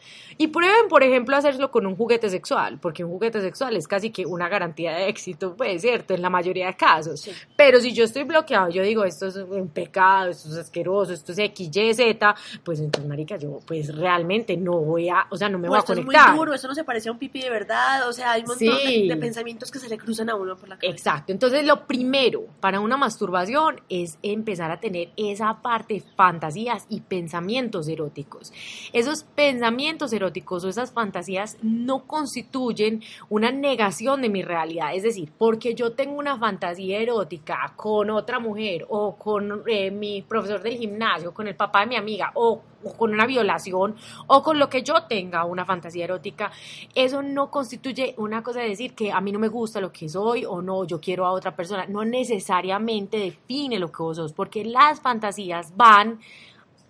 Y 0.42 0.48
prueben, 0.48 0.88
por 0.88 1.04
ejemplo, 1.04 1.36
hacerlo 1.36 1.70
con 1.70 1.86
un 1.86 1.94
juguete 1.94 2.28
sexual, 2.28 2.78
porque 2.80 3.04
un 3.04 3.10
juguete 3.12 3.40
sexual 3.40 3.76
es 3.76 3.86
casi 3.86 4.10
que 4.10 4.26
una 4.26 4.48
garantía 4.48 4.92
de 4.96 5.08
éxito, 5.08 5.54
pues, 5.56 5.82
¿cierto? 5.82 6.14
En 6.14 6.22
la 6.22 6.30
mayoría 6.30 6.66
de 6.66 6.74
casos. 6.74 7.20
Sí. 7.20 7.30
Pero 7.54 7.78
si 7.80 7.92
yo 7.92 8.02
estoy 8.04 8.25
bloqueado, 8.25 8.68
yo 8.70 8.82
digo, 8.82 9.04
esto 9.04 9.28
es 9.28 9.37
un 9.37 9.68
pecado, 9.68 10.30
esto 10.30 10.49
es 10.49 10.56
asqueroso, 10.56 11.12
esto 11.12 11.30
es 11.30 11.38
X, 11.38 11.70
Y, 11.76 11.94
Z, 11.94 12.34
pues 12.64 12.80
entonces, 12.80 13.08
marica, 13.08 13.37
yo 13.37 13.61
pues 13.64 13.94
realmente 13.94 14.56
no 14.56 14.72
voy 14.80 15.08
a, 15.11 15.26
o 15.30 15.37
sea, 15.37 15.49
no 15.49 15.58
me 15.61 15.68
O 15.68 15.70
voy 15.70 15.76
a 15.76 15.80
esto 15.80 15.92
es 15.92 16.00
conectar. 16.00 16.30
muy 16.30 16.38
duro, 16.38 16.54
esto 16.54 16.66
no 16.66 16.75
se 16.75 16.82
parece 16.82 17.08
a 17.08 17.12
un 17.12 17.18
pipí 17.18 17.40
de 17.40 17.50
verdad, 17.50 18.08
o 18.08 18.12
sea, 18.12 18.32
hay 18.32 18.40
un 18.42 18.49
montón 18.49 18.78
Sí. 18.84 19.02
de, 19.08 19.14
de 19.14 19.20
pensamientos 19.20 19.70
que 19.70 19.78
se 19.78 19.88
le 19.88 19.96
cruzan 19.96 20.28
a 20.28 20.34
uno 20.34 20.56
por 20.56 20.68
la 20.68 20.76
cabeza. 20.76 20.92
Exacto. 20.92 21.30
Entonces, 21.30 21.64
lo 21.64 21.87
primero 21.87 22.46
para 22.58 22.80
una 22.80 22.96
masturbación 22.96 23.80
es 23.88 24.18
empezar 24.25 24.72
a 24.72 24.80
tener 24.80 25.11
esa 25.16 25.62
parte 25.62 25.94
de 25.94 26.00
fantasías 26.00 26.87
y 26.88 27.00
pensamientos 27.02 27.87
eróticos. 27.87 28.52
Esos 28.92 29.22
pensamientos 29.22 30.12
eróticos 30.12 30.31
o 30.48 30.68
esas 30.68 30.92
fantasías 30.92 31.56
no 31.62 32.06
constituyen 32.06 33.02
una 33.28 33.50
negación 33.50 34.22
de 34.22 34.28
mi 34.28 34.42
realidad. 34.42 34.94
Es 34.94 35.02
decir, 35.02 35.32
porque 35.36 35.74
yo 35.74 35.92
tengo 35.92 36.18
una 36.18 36.38
fantasía 36.38 37.00
erótica 37.00 37.72
con 37.76 38.10
otra 38.10 38.38
mujer 38.38 38.86
o 38.88 39.16
con 39.16 39.62
eh, 39.66 39.90
mi 39.90 40.22
profesor 40.22 40.62
del 40.62 40.78
gimnasio, 40.78 41.32
con 41.32 41.48
el 41.48 41.56
papá 41.56 41.80
de 41.80 41.86
mi 41.86 41.96
amiga 41.96 42.30
o 42.34 42.62
o 42.84 42.92
con 42.94 43.12
una 43.12 43.26
violación 43.26 43.94
o 44.26 44.42
con 44.42 44.58
lo 44.58 44.68
que 44.68 44.82
yo 44.82 44.94
tenga 45.08 45.44
una 45.44 45.64
fantasía 45.64 46.04
erótica, 46.04 46.50
eso 46.94 47.22
no 47.22 47.50
constituye 47.50 48.14
una 48.18 48.42
cosa 48.42 48.60
de 48.60 48.68
decir 48.68 48.94
que 48.94 49.12
a 49.12 49.20
mí 49.20 49.32
no 49.32 49.38
me 49.38 49.48
gusta 49.48 49.80
lo 49.80 49.92
que 49.92 50.08
soy 50.08 50.44
o 50.44 50.62
no, 50.62 50.84
yo 50.84 51.00
quiero 51.00 51.26
a 51.26 51.32
otra 51.32 51.54
persona, 51.54 51.86
no 51.86 52.04
necesariamente 52.04 53.18
define 53.18 53.78
lo 53.78 53.90
que 53.90 54.02
vos 54.02 54.16
sos, 54.16 54.32
porque 54.32 54.64
las 54.64 55.00
fantasías 55.00 55.76
van 55.76 56.20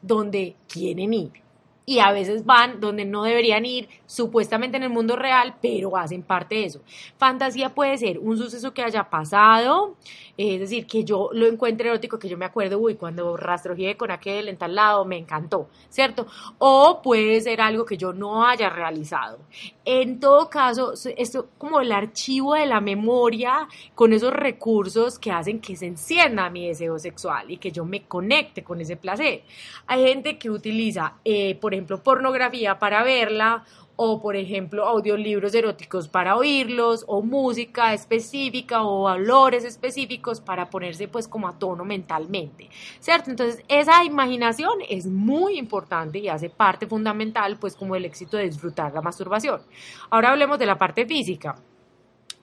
donde 0.00 0.56
quieren 0.68 1.14
ir. 1.14 1.41
Y 1.85 1.99
a 1.99 2.12
veces 2.12 2.45
van 2.45 2.81
donde 2.81 3.05
no 3.05 3.25
deberían 3.25 3.65
ir, 3.65 3.89
supuestamente 4.07 4.77
en 4.77 4.85
el 4.85 4.91
mundo 4.91 5.17
real, 5.17 5.57
pero 5.61 5.97
hacen 5.97 6.23
parte 6.23 6.57
de 6.57 6.65
eso. 6.65 6.81
Fantasía 7.17 7.71
puede 7.75 7.97
ser 7.99 8.19
un 8.19 8.37
suceso 8.39 8.73
que 8.73 8.83
haya 8.83 9.11
pasado, 9.11 9.97
es 10.37 10.61
decir, 10.61 10.87
que 10.87 11.05
yo 11.05 11.31
lo 11.33 11.47
encuentre 11.47 11.89
erótico, 11.89 12.19
que 12.19 12.29
yo 12.29 12.39
me 12.39 12.47
acuerdo, 12.47 12.79
uy, 12.79 12.95
cuando 12.95 13.37
rastrojé 13.37 13.97
con 13.97 14.11
aquel 14.11 14.49
en 14.49 14.57
tal 14.57 14.75
lado, 14.75 15.05
me 15.05 15.19
encantó, 15.19 15.69
¿cierto? 15.91 16.27
O 16.59 17.01
puede 17.03 17.41
ser 17.41 17.61
algo 17.61 17.85
que 17.85 17.97
yo 17.97 18.12
no 18.12 18.47
haya 18.47 18.71
realizado. 18.71 19.39
En 19.85 20.21
todo 20.21 20.49
caso, 20.49 20.95
esto 21.17 21.49
como 21.59 21.81
el 21.81 21.93
archivo 21.93 22.55
de 22.55 22.67
la 22.67 22.81
memoria 22.81 23.69
con 23.95 24.12
esos 24.12 24.33
recursos 24.33 25.19
que 25.19 25.31
hacen 25.31 25.61
que 25.61 25.77
se 25.77 25.87
encienda 25.87 26.49
mi 26.51 26.69
deseo 26.69 26.99
sexual 26.99 27.51
y 27.51 27.59
que 27.59 27.71
yo 27.71 27.85
me 27.85 28.05
conecte 28.05 28.65
con 28.65 28.81
ese 28.81 28.97
placer. 28.97 29.43
Hay 29.87 30.07
gente 30.07 30.39
que 30.39 30.51
utiliza, 30.51 31.15
eh, 31.25 31.57
por 31.57 31.75
ejemplo, 31.75 32.03
pornografía 32.03 32.79
para 32.79 33.03
verla 33.03 33.65
o 34.04 34.21
por 34.21 34.35
ejemplo 34.35 34.85
audiolibros 34.85 35.54
eróticos 35.54 36.09
para 36.09 36.35
oírlos 36.37 37.04
o 37.06 37.23
música 37.23 37.94
específica 37.94 38.82
o 38.82 39.04
valores 39.04 39.64
específicos 39.64 40.40
para 40.40 40.68
ponerse 40.68 41.06
pues 41.06 41.28
como 41.28 41.47
a 41.47 41.56
tono 41.56 41.85
mentalmente, 41.85 42.68
¿cierto? 42.99 43.30
Entonces 43.30 43.64
esa 43.68 44.02
imaginación 44.02 44.80
es 44.88 45.06
muy 45.06 45.56
importante 45.56 46.18
y 46.18 46.28
hace 46.28 46.50
parte 46.50 46.88
fundamental 46.88 47.59
pues 47.59 47.76
como 47.76 47.94
el 47.94 48.04
éxito 48.04 48.37
de 48.37 48.44
disfrutar 48.44 48.92
la 48.92 49.02
masturbación. 49.02 49.62
Ahora 50.11 50.30
hablemos 50.30 50.59
de 50.59 50.66
la 50.66 50.76
parte 50.76 51.06
física. 51.06 51.54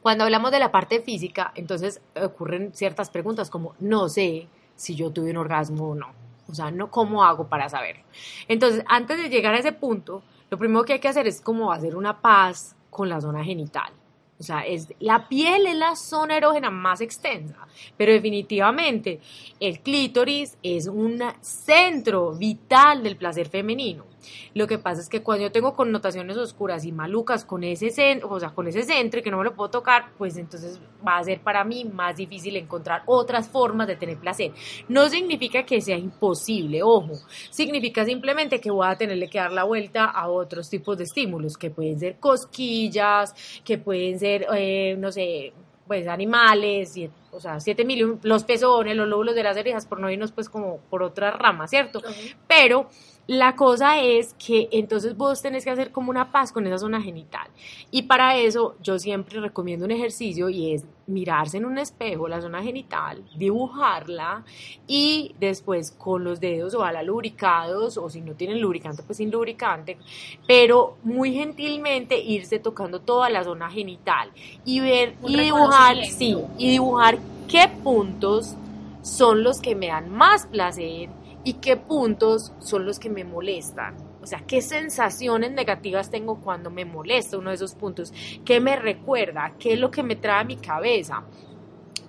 Cuando 0.01 0.23
hablamos 0.23 0.51
de 0.51 0.59
la 0.59 0.71
parte 0.71 1.01
física, 1.01 1.51
entonces 1.55 2.01
ocurren 2.15 2.73
ciertas 2.73 3.09
preguntas 3.09 3.49
como 3.49 3.75
no 3.81 4.07
sé 4.07 4.47
si 4.75 4.95
yo 4.95 5.11
tuve 5.11 5.31
un 5.31 5.37
orgasmo 5.37 5.89
o 5.89 5.95
no. 5.95 6.07
O 6.47 6.55
sea, 6.55 6.71
no 6.71 6.89
cómo 6.89 7.23
hago 7.23 7.47
para 7.47 7.67
saberlo. 7.69 8.03
Entonces, 8.47 8.83
antes 8.87 9.17
de 9.21 9.29
llegar 9.29 9.53
a 9.53 9.59
ese 9.59 9.71
punto, 9.71 10.23
lo 10.49 10.57
primero 10.57 10.83
que 10.83 10.93
hay 10.93 10.99
que 10.99 11.07
hacer 11.07 11.27
es 11.27 11.41
como 11.41 11.71
hacer 11.71 11.95
una 11.95 12.21
paz 12.21 12.75
con 12.89 13.09
la 13.09 13.21
zona 13.21 13.43
genital. 13.43 13.91
O 14.39 14.43
sea, 14.43 14.61
es, 14.61 14.87
la 14.99 15.27
piel 15.27 15.67
es 15.67 15.75
la 15.75 15.95
zona 15.97 16.37
erógena 16.37 16.69
más 16.71 17.01
extensa, 17.01 17.67
pero 17.97 18.13
definitivamente 18.13 19.19
el 19.59 19.81
clítoris 19.81 20.57
es 20.63 20.87
un 20.87 21.21
centro 21.41 22.31
vital 22.33 23.03
del 23.03 23.17
placer 23.17 23.49
femenino. 23.49 24.05
Lo 24.53 24.67
que 24.67 24.77
pasa 24.77 25.01
es 25.01 25.09
que 25.09 25.21
cuando 25.21 25.43
yo 25.45 25.51
tengo 25.51 25.75
connotaciones 25.75 26.38
oscuras 26.38 26.85
y 26.85 26.91
malucas 26.91 27.45
con 27.45 27.63
ese 27.63 27.89
centro, 27.89 28.29
o 28.29 28.39
sea, 28.39 28.49
con 28.49 28.67
ese 28.67 28.83
centro 28.83 29.19
y 29.19 29.23
que 29.23 29.31
no 29.31 29.38
me 29.38 29.43
lo 29.43 29.55
puedo 29.55 29.69
tocar, 29.69 30.11
pues 30.17 30.38
entonces 30.38 30.79
va 31.05 31.17
a 31.17 31.23
ser 31.23 31.41
para 31.41 31.63
mí 31.63 31.85
más 31.85 32.17
difícil 32.17 32.55
encontrar 32.55 33.03
otras 33.05 33.47
formas 33.49 33.88
de 33.88 33.95
tener 33.95 34.17
placer. 34.17 34.51
No 34.88 35.09
significa 35.09 35.63
que 35.63 35.81
sea 35.81 35.97
imposible, 35.97 36.83
ojo, 36.83 37.13
significa 37.49 38.05
simplemente 38.05 38.59
que 38.59 38.71
voy 38.71 38.88
a 38.88 38.95
tenerle 38.95 39.29
que 39.29 39.39
dar 39.39 39.51
la 39.51 39.63
vuelta 39.63 40.05
a 40.05 40.29
otros 40.29 40.69
tipos 40.69 40.97
de 40.97 41.05
estímulos, 41.05 41.57
que 41.57 41.69
pueden 41.69 41.99
ser 41.99 42.17
cosquillas, 42.19 43.33
que 43.63 43.77
pueden 43.77 44.19
ser, 44.19 44.45
eh, 44.55 44.95
no 44.97 45.11
sé, 45.11 45.53
pues 45.88 46.07
animales, 46.07 46.93
o 47.31 47.39
sea, 47.39 47.59
siete 47.59 47.86
mil, 47.86 48.19
los 48.24 48.43
pezones, 48.43 48.95
los 48.95 49.07
lóbulos 49.07 49.36
de 49.36 49.43
las 49.43 49.57
orejas, 49.57 49.86
por 49.86 50.00
no 50.00 50.09
irnos 50.09 50.31
pues 50.31 50.50
como 50.50 50.77
por 50.89 51.03
otra 51.03 51.31
rama, 51.31 51.67
¿cierto? 51.67 52.01
Pero 52.48 52.89
la 53.29 53.55
cosa 53.55 54.01
es 54.01 54.33
que 54.33 54.69
entonces 54.71 55.15
vos 55.15 55.39
tenés 55.39 55.63
que 55.63 55.69
hacer 55.69 55.91
como 55.91 56.09
una 56.09 56.31
paz 56.31 56.51
con 56.51 56.65
esa 56.65 56.79
zona 56.79 57.00
genital. 57.00 57.48
Y 57.91 58.01
para 58.01 58.36
eso 58.36 58.75
yo 58.81 58.98
siempre 58.98 59.39
recomiendo 59.39 59.86
un 59.86 59.91
ejercicio 59.91 60.50
y 60.50 60.74
es 60.74 60.83
mirarse 61.05 61.57
en 61.57 61.65
un 61.65 61.77
espejo 61.77 62.27
la 62.27 62.41
zona 62.41 62.63
genital, 62.63 63.24
dibujarla 63.38 64.43
y 64.88 65.36
después 65.39 65.91
con 65.91 66.24
los 66.24 66.39
dedos 66.39 66.74
o 66.74 66.91
la 66.91 67.03
lubricados 67.03 68.00
o 68.00 68.09
si 68.09 68.19
no 68.21 68.33
tienen 68.33 68.62
lubricante 68.62 69.03
pues 69.03 69.17
sin 69.17 69.29
lubricante, 69.29 70.00
pero 70.48 70.98
muy 71.03 71.31
gentilmente 71.31 72.19
irse 72.19 72.57
tocando 72.57 73.00
toda 73.00 73.29
la 73.29 73.43
zona 73.43 73.69
genital 73.69 74.31
y 74.65 74.79
ver 74.79 75.15
y 75.24 75.39
dibujar, 75.39 76.03
sí, 76.05 76.36
y 76.57 76.71
dibujar 76.71 77.19
qué 77.49 77.67
puntos 77.83 78.55
son 79.01 79.43
los 79.43 79.59
que 79.59 79.75
me 79.75 79.87
dan 79.87 80.09
más 80.09 80.45
placer 80.45 81.09
y 81.43 81.53
qué 81.53 81.77
puntos 81.77 82.53
son 82.59 82.85
los 82.85 82.99
que 82.99 83.09
me 83.09 83.23
molestan. 83.23 83.95
O 84.21 84.27
sea, 84.27 84.43
qué 84.45 84.61
sensaciones 84.61 85.51
negativas 85.51 86.11
tengo 86.11 86.39
cuando 86.41 86.69
me 86.69 86.85
molesta 86.85 87.37
uno 87.37 87.49
de 87.49 87.55
esos 87.55 87.73
puntos, 87.73 88.13
qué 88.45 88.59
me 88.59 88.75
recuerda, 88.75 89.53
qué 89.57 89.73
es 89.73 89.79
lo 89.79 89.89
que 89.89 90.03
me 90.03 90.15
trae 90.15 90.41
a 90.41 90.43
mi 90.43 90.57
cabeza. 90.57 91.23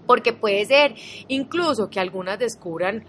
Porque 0.06 0.32
puede 0.32 0.64
ser 0.66 0.94
incluso 1.28 1.88
que 1.88 2.00
algunas 2.00 2.38
descubran 2.38 3.04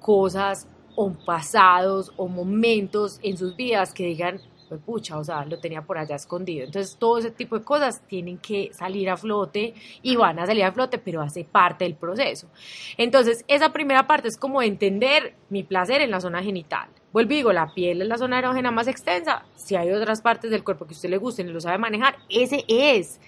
cosas 0.00 0.68
o 0.96 1.12
pasados 1.12 2.12
o 2.16 2.28
momentos 2.28 3.20
en 3.22 3.38
sus 3.38 3.56
vidas 3.56 3.94
que 3.94 4.04
digan, 4.04 4.40
pues 4.70 4.80
pucha, 4.82 5.18
o 5.18 5.24
sea, 5.24 5.44
lo 5.44 5.58
tenía 5.58 5.82
por 5.82 5.98
allá 5.98 6.14
escondido. 6.14 6.64
Entonces, 6.64 6.96
todo 6.96 7.18
ese 7.18 7.32
tipo 7.32 7.58
de 7.58 7.64
cosas 7.64 8.06
tienen 8.06 8.38
que 8.38 8.70
salir 8.72 9.10
a 9.10 9.16
flote 9.16 9.74
y 10.00 10.14
van 10.14 10.38
a 10.38 10.46
salir 10.46 10.62
a 10.62 10.70
flote, 10.70 10.98
pero 10.98 11.20
hace 11.20 11.42
parte 11.42 11.84
del 11.84 11.96
proceso. 11.96 12.48
Entonces, 12.96 13.44
esa 13.48 13.72
primera 13.72 14.06
parte 14.06 14.28
es 14.28 14.36
como 14.36 14.62
entender 14.62 15.34
mi 15.48 15.64
placer 15.64 16.02
en 16.02 16.12
la 16.12 16.20
zona 16.20 16.40
genital. 16.40 16.88
Vuelvo 17.12 17.30
digo, 17.30 17.52
la 17.52 17.74
piel 17.74 18.02
es 18.02 18.06
la 18.06 18.16
zona 18.16 18.38
erógena 18.38 18.70
más 18.70 18.86
extensa. 18.86 19.44
Si 19.56 19.74
hay 19.74 19.90
otras 19.90 20.22
partes 20.22 20.52
del 20.52 20.62
cuerpo 20.62 20.86
que 20.86 20.94
a 20.94 20.96
usted 20.96 21.10
le 21.10 21.18
gusten 21.18 21.48
y 21.48 21.52
lo 21.52 21.60
sabe 21.60 21.76
manejar, 21.76 22.18
ese 22.28 22.64
es 22.68 23.20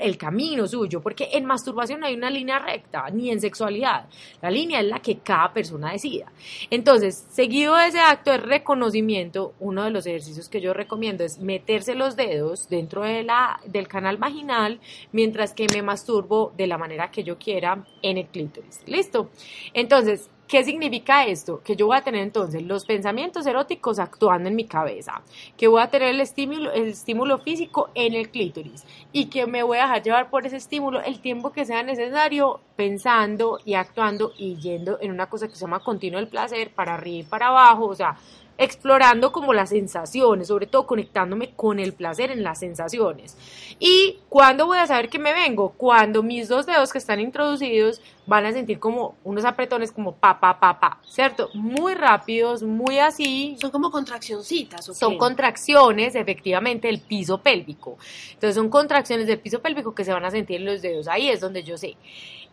el 0.00 0.16
camino 0.16 0.66
suyo, 0.66 1.02
porque 1.02 1.28
en 1.32 1.44
masturbación 1.44 2.00
no 2.00 2.06
hay 2.06 2.14
una 2.14 2.30
línea 2.30 2.58
recta, 2.58 3.10
ni 3.10 3.30
en 3.30 3.40
sexualidad. 3.40 4.06
La 4.40 4.50
línea 4.50 4.80
es 4.80 4.86
la 4.86 5.00
que 5.00 5.18
cada 5.18 5.52
persona 5.52 5.92
decida. 5.92 6.32
Entonces, 6.70 7.26
seguido 7.30 7.74
de 7.74 7.88
ese 7.88 8.00
acto 8.00 8.30
de 8.30 8.38
reconocimiento, 8.38 9.54
uno 9.60 9.84
de 9.84 9.90
los 9.90 10.06
ejercicios 10.06 10.48
que 10.48 10.60
yo 10.60 10.72
recomiendo 10.72 11.24
es 11.24 11.38
meterse 11.38 11.94
los 11.94 12.16
dedos 12.16 12.68
dentro 12.68 13.02
de 13.02 13.24
la, 13.24 13.60
del 13.66 13.88
canal 13.88 14.16
vaginal 14.16 14.80
mientras 15.12 15.52
que 15.52 15.66
me 15.72 15.82
masturbo 15.82 16.52
de 16.56 16.66
la 16.66 16.78
manera 16.78 17.10
que 17.10 17.24
yo 17.24 17.38
quiera 17.38 17.84
en 18.02 18.18
el 18.18 18.26
clítoris. 18.26 18.80
¿Listo? 18.86 19.30
Entonces, 19.72 20.30
¿Qué 20.46 20.62
significa 20.62 21.24
esto? 21.24 21.62
Que 21.64 21.74
yo 21.74 21.86
voy 21.86 21.96
a 21.96 22.04
tener 22.04 22.20
entonces 22.20 22.62
los 22.62 22.84
pensamientos 22.84 23.46
eróticos 23.46 23.98
actuando 23.98 24.48
en 24.48 24.54
mi 24.54 24.66
cabeza, 24.66 25.22
que 25.56 25.68
voy 25.68 25.80
a 25.80 25.88
tener 25.88 26.08
el 26.08 26.20
estímulo, 26.20 26.70
el 26.70 26.88
estímulo 26.88 27.38
físico 27.38 27.88
en 27.94 28.12
el 28.12 28.28
clítoris 28.28 28.84
y 29.10 29.26
que 29.30 29.46
me 29.46 29.62
voy 29.62 29.78
a 29.78 29.82
dejar 29.82 30.02
llevar 30.02 30.30
por 30.30 30.46
ese 30.46 30.56
estímulo 30.56 31.00
el 31.00 31.20
tiempo 31.20 31.50
que 31.50 31.64
sea 31.64 31.82
necesario 31.82 32.60
pensando 32.76 33.58
y 33.64 33.72
actuando 33.72 34.32
y 34.36 34.56
yendo 34.56 34.98
en 35.00 35.12
una 35.12 35.30
cosa 35.30 35.48
que 35.48 35.54
se 35.54 35.62
llama 35.62 35.80
continuo 35.80 36.20
el 36.20 36.28
placer 36.28 36.74
para 36.74 36.94
arriba 36.94 37.20
y 37.20 37.22
para 37.22 37.48
abajo, 37.48 37.86
o 37.86 37.94
sea, 37.94 38.16
explorando 38.56 39.32
como 39.32 39.52
las 39.52 39.70
sensaciones, 39.70 40.48
sobre 40.48 40.66
todo 40.66 40.86
conectándome 40.86 41.52
con 41.54 41.80
el 41.80 41.92
placer 41.92 42.30
en 42.30 42.42
las 42.44 42.60
sensaciones. 42.60 43.36
¿Y 43.80 44.18
cuándo 44.28 44.66
voy 44.66 44.78
a 44.78 44.86
saber 44.86 45.08
que 45.08 45.18
me 45.18 45.32
vengo? 45.32 45.70
Cuando 45.70 46.22
mis 46.22 46.48
dos 46.48 46.66
dedos 46.66 46.92
que 46.92 46.98
están 46.98 47.20
introducidos 47.20 48.00
van 48.26 48.46
a 48.46 48.52
sentir 48.52 48.78
como 48.78 49.16
unos 49.24 49.44
apretones 49.44 49.92
como 49.92 50.14
pa, 50.14 50.38
pa, 50.38 50.58
pa, 50.58 50.78
pa, 50.78 51.00
¿cierto? 51.04 51.50
Muy 51.54 51.94
rápidos, 51.94 52.62
muy 52.62 52.98
así. 52.98 53.56
Son 53.60 53.70
como 53.70 53.90
contraccioncitas. 53.90 54.84
Son 54.84 55.18
contracciones, 55.18 56.14
efectivamente, 56.14 56.86
del 56.86 57.00
piso 57.00 57.38
pélvico. 57.38 57.98
Entonces 58.34 58.54
son 58.54 58.68
contracciones 58.68 59.26
del 59.26 59.40
piso 59.40 59.60
pélvico 59.60 59.94
que 59.94 60.04
se 60.04 60.12
van 60.12 60.24
a 60.24 60.30
sentir 60.30 60.60
en 60.60 60.66
los 60.66 60.80
dedos. 60.80 61.08
Ahí 61.08 61.28
es 61.28 61.40
donde 61.40 61.64
yo 61.64 61.76
sé. 61.76 61.96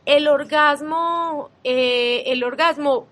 El 0.05 0.27
orgasmo, 0.27 1.51
eh, 1.63 2.23
el 2.25 2.43
orgasmo 2.43 3.05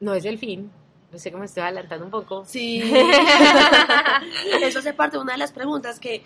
no 0.00 0.14
es 0.14 0.24
el 0.24 0.38
fin, 0.38 0.70
no 1.10 1.18
sé 1.18 1.32
cómo 1.32 1.44
estoy 1.44 1.62
adelantando 1.62 2.04
un 2.04 2.10
poco. 2.10 2.44
Sí. 2.46 2.82
Eso 4.62 4.78
hace 4.80 4.92
parte 4.92 5.16
de 5.16 5.22
una 5.22 5.32
de 5.32 5.38
las 5.38 5.52
preguntas 5.52 5.98
que 5.98 6.22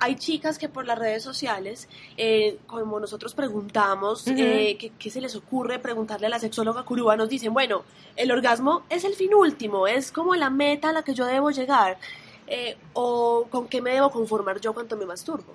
hay 0.00 0.16
chicas 0.16 0.58
que 0.58 0.68
por 0.68 0.86
las 0.86 0.98
redes 0.98 1.22
sociales, 1.22 1.88
eh, 2.16 2.58
como 2.66 2.98
nosotros 2.98 3.34
preguntamos, 3.34 4.26
eh, 4.26 4.76
¿qué, 4.98 5.10
se 5.10 5.20
les 5.20 5.36
ocurre 5.36 5.78
preguntarle 5.78 6.26
a 6.26 6.30
la 6.30 6.38
sexóloga 6.40 6.82
Curuba? 6.82 7.16
Nos 7.16 7.28
dicen, 7.28 7.54
bueno, 7.54 7.84
el 8.16 8.32
orgasmo 8.32 8.82
es 8.90 9.04
el 9.04 9.14
fin 9.14 9.34
último, 9.34 9.86
es 9.86 10.10
como 10.10 10.34
la 10.34 10.50
meta 10.50 10.88
a 10.88 10.92
la 10.92 11.02
que 11.02 11.14
yo 11.14 11.26
debo 11.26 11.50
llegar. 11.50 11.98
Eh, 12.46 12.76
¿O 12.92 13.46
con 13.50 13.68
qué 13.68 13.80
me 13.80 13.92
debo 13.92 14.10
conformar 14.10 14.60
yo 14.60 14.74
cuando 14.74 14.96
me 14.96 15.06
masturbo? 15.06 15.54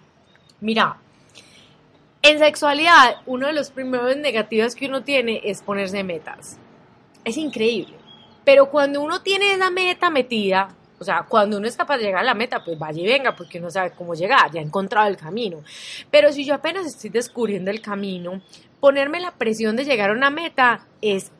Mira, 0.62 0.98
en 2.22 2.40
sexualidad, 2.40 3.18
uno 3.26 3.48
de 3.48 3.54
los 3.54 3.72
primeros 3.72 4.16
negativos 4.16 4.74
que 4.74 4.88
uno 4.88 5.04
tiene 5.04 5.42
es 5.44 5.62
ponerse 5.62 6.04
metas. 6.04 6.58
Es 7.26 7.38
increíble 7.38 7.99
pero 8.50 8.68
cuando 8.72 9.00
uno 9.04 9.22
tiene 9.22 9.54
esa 9.54 9.70
meta 9.70 10.10
metida, 10.10 10.70
o 10.98 11.04
sea, 11.04 11.24
cuando 11.30 11.58
uno 11.58 11.68
es 11.68 11.78
capaz 11.78 11.98
de 11.98 12.06
llegar 12.06 12.22
a 12.22 12.24
la 12.24 12.34
meta, 12.34 12.64
pues 12.66 12.80
vaya 12.80 13.00
y 13.00 13.06
venga, 13.06 13.36
porque 13.36 13.60
uno 13.60 13.70
sabe 13.70 13.92
cómo 13.92 14.16
llegar, 14.16 14.52
ya 14.52 14.60
ha 14.60 14.64
encontrado 14.64 15.08
el 15.08 15.18
camino. 15.18 15.62
Pero 16.10 16.34
si 16.34 16.44
yo 16.44 16.56
apenas 16.56 16.88
estoy 16.88 17.12
descubriendo 17.12 17.70
el 17.70 17.80
camino, 17.80 18.42
ponerme 18.80 19.20
la 19.20 19.30
presión 19.30 19.76
de 19.76 19.86
llegar 19.86 20.10
a 20.10 20.14
una 20.14 20.32
meta 20.32 20.88
es 21.00 21.32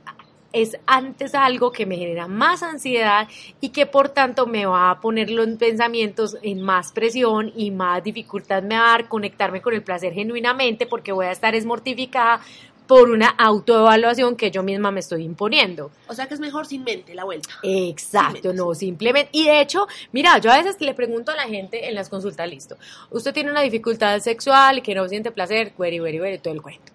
es 0.52 0.78
antes 0.88 1.36
algo 1.36 1.72
que 1.72 1.86
me 1.86 1.96
genera 1.96 2.28
más 2.28 2.64
ansiedad 2.64 3.28
y 3.62 3.70
que 3.70 3.86
por 3.86 4.10
tanto 4.10 4.48
me 4.48 4.66
va 4.66 4.90
a 4.90 5.00
poner 5.00 5.30
los 5.30 5.48
pensamientos 5.58 6.38
en 6.42 6.62
más 6.62 6.92
presión 6.92 7.52
y 7.56 7.70
más 7.70 8.04
dificultad 8.04 8.64
me 8.64 8.76
va 8.76 8.88
a 8.88 8.98
dar 8.98 9.08
conectarme 9.08 9.62
con 9.62 9.76
el 9.76 9.84
placer 9.84 10.12
genuinamente 10.14 10.88
porque 10.88 11.12
voy 11.12 11.28
a 11.28 11.32
estar 11.32 11.54
esmortificada 11.54 12.42
por 12.90 13.12
una 13.12 13.28
autoevaluación 13.28 14.36
que 14.36 14.50
yo 14.50 14.64
misma 14.64 14.90
me 14.90 15.02
estoy 15.02 15.24
imponiendo. 15.24 15.92
O 16.08 16.16
sea 16.16 16.28
que 16.28 16.34
es 16.34 16.40
mejor 16.40 16.66
sin 16.66 16.84
mente 16.84 17.14
la 17.14 17.24
vuelta. 17.24 17.48
Exacto, 17.62 18.52
no, 18.52 18.74
simplemente. 18.74 19.30
Y 19.32 19.46
de 19.46 19.62
hecho, 19.62 19.88
mira, 20.12 20.40
yo 20.40 20.52
a 20.52 20.58
veces 20.58 20.82
le 20.82 20.96
pregunto 20.96 21.32
a 21.32 21.36
la 21.36 21.44
gente 21.44 21.88
en 21.88 21.94
las 21.94 22.10
consultas, 22.10 22.50
listo, 22.50 22.78
usted 23.12 23.32
tiene 23.32 23.52
una 23.52 23.62
dificultad 23.62 24.20
sexual, 24.22 24.82
que 24.82 24.96
no 24.96 25.08
siente 25.08 25.30
placer, 25.30 25.74
cueri, 25.74 26.00
cueri, 26.00 26.18
cueri, 26.18 26.40
todo 26.40 26.56
el 26.56 26.64
cuento. 26.64 26.92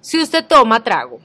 Si 0.00 0.18
usted 0.18 0.46
toma 0.46 0.82
trago, 0.82 1.20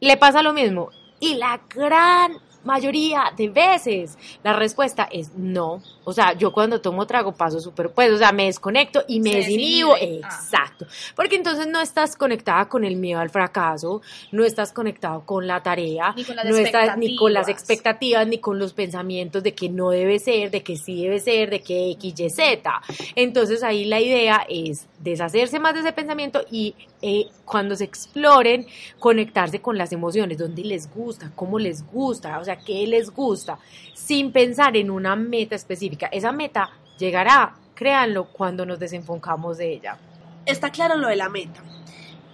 le 0.00 0.16
pasa 0.16 0.42
lo 0.42 0.52
mismo. 0.52 0.90
Y 1.20 1.34
la 1.34 1.60
gran 1.72 2.32
mayoría 2.66 3.32
de 3.36 3.48
veces 3.48 4.18
la 4.42 4.52
respuesta 4.52 5.08
es 5.10 5.34
no. 5.36 5.80
O 6.04 6.12
sea, 6.12 6.34
yo 6.34 6.52
cuando 6.52 6.80
tomo 6.80 7.06
trago 7.06 7.32
paso 7.32 7.60
súper, 7.60 7.90
pues, 7.90 8.12
o 8.12 8.18
sea, 8.18 8.32
me 8.32 8.46
desconecto 8.46 9.04
y 9.08 9.20
me 9.20 9.36
desinhibo. 9.36 9.94
Ah. 9.94 9.98
Exacto. 10.00 10.86
Porque 11.14 11.36
entonces 11.36 11.66
no 11.66 11.80
estás 11.80 12.16
conectada 12.16 12.68
con 12.68 12.84
el 12.84 12.96
miedo 12.96 13.20
al 13.20 13.30
fracaso, 13.30 14.02
no 14.32 14.44
estás 14.44 14.72
conectado 14.72 15.24
con 15.24 15.46
la 15.46 15.62
tarea, 15.62 16.12
Ni 16.16 16.24
con 16.24 16.36
las 16.36 16.46
no 16.46 16.56
estás 16.56 16.98
ni 16.98 17.16
con 17.16 17.32
las 17.32 17.48
expectativas, 17.48 18.26
ni 18.26 18.38
con 18.38 18.58
los 18.58 18.72
pensamientos 18.72 19.42
de 19.42 19.54
que 19.54 19.68
no 19.68 19.90
debe 19.90 20.18
ser, 20.18 20.50
de 20.50 20.62
que 20.62 20.76
sí 20.76 21.04
debe 21.04 21.20
ser, 21.20 21.50
de 21.50 21.60
que 21.60 21.90
X, 21.92 22.14
Y, 22.20 22.30
Z. 22.30 22.82
Entonces 23.14 23.62
ahí 23.62 23.84
la 23.84 24.00
idea 24.00 24.46
es 24.48 24.86
deshacerse 24.98 25.58
más 25.58 25.74
de 25.74 25.80
ese 25.80 25.92
pensamiento 25.92 26.44
y 26.50 26.74
eh, 27.08 27.28
cuando 27.44 27.76
se 27.76 27.84
exploren, 27.84 28.66
conectarse 28.98 29.60
con 29.60 29.78
las 29.78 29.92
emociones, 29.92 30.38
dónde 30.38 30.64
les 30.64 30.92
gusta, 30.92 31.30
cómo 31.36 31.56
les 31.56 31.86
gusta, 31.86 32.40
o 32.40 32.44
sea, 32.44 32.56
qué 32.56 32.84
les 32.84 33.10
gusta, 33.10 33.60
sin 33.94 34.32
pensar 34.32 34.76
en 34.76 34.90
una 34.90 35.14
meta 35.14 35.54
específica. 35.54 36.06
Esa 36.06 36.32
meta 36.32 36.68
llegará, 36.98 37.54
créanlo, 37.76 38.24
cuando 38.32 38.66
nos 38.66 38.80
desenfocamos 38.80 39.58
de 39.58 39.74
ella. 39.74 39.96
Está 40.44 40.70
claro 40.70 40.96
lo 40.96 41.06
de 41.06 41.14
la 41.14 41.28
meta, 41.28 41.62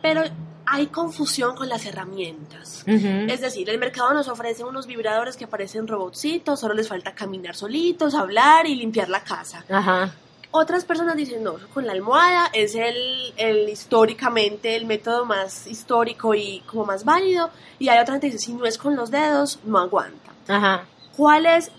pero 0.00 0.22
hay 0.64 0.86
confusión 0.86 1.54
con 1.54 1.68
las 1.68 1.84
herramientas. 1.84 2.82
Ujú. 2.86 3.26
Es 3.28 3.42
decir, 3.42 3.68
el 3.68 3.78
mercado 3.78 4.14
nos 4.14 4.28
ofrece 4.28 4.64
unos 4.64 4.86
vibradores 4.86 5.36
que 5.36 5.46
parecen 5.46 5.86
robotcitos, 5.86 6.60
solo 6.60 6.72
les 6.72 6.88
falta 6.88 7.14
caminar 7.14 7.54
solitos, 7.54 8.14
hablar 8.14 8.66
y 8.66 8.74
limpiar 8.74 9.10
la 9.10 9.22
casa. 9.22 9.66
Ajá. 9.68 10.14
Otras 10.54 10.84
personas 10.84 11.16
dicen, 11.16 11.42
no, 11.42 11.56
con 11.72 11.86
la 11.86 11.92
almohada 11.92 12.50
es 12.52 12.74
el, 12.74 13.32
el 13.38 13.68
históricamente 13.70 14.76
el 14.76 14.84
método 14.84 15.24
más 15.24 15.66
histórico 15.66 16.34
y 16.34 16.60
como 16.66 16.84
más 16.84 17.04
válido. 17.04 17.50
Y 17.78 17.88
hay 17.88 17.98
otra 17.98 18.14
gente 18.14 18.28
que 18.28 18.34
dice, 18.34 18.46
si 18.46 18.52
no 18.52 18.66
es 18.66 18.76
con 18.78 18.94
los 18.94 19.10
dedos, 19.10 19.58
no 19.64 19.78
aguanta. 19.78 20.30
Ajá. 20.48 20.84
¿Cuál 21.16 21.46
es 21.46 21.70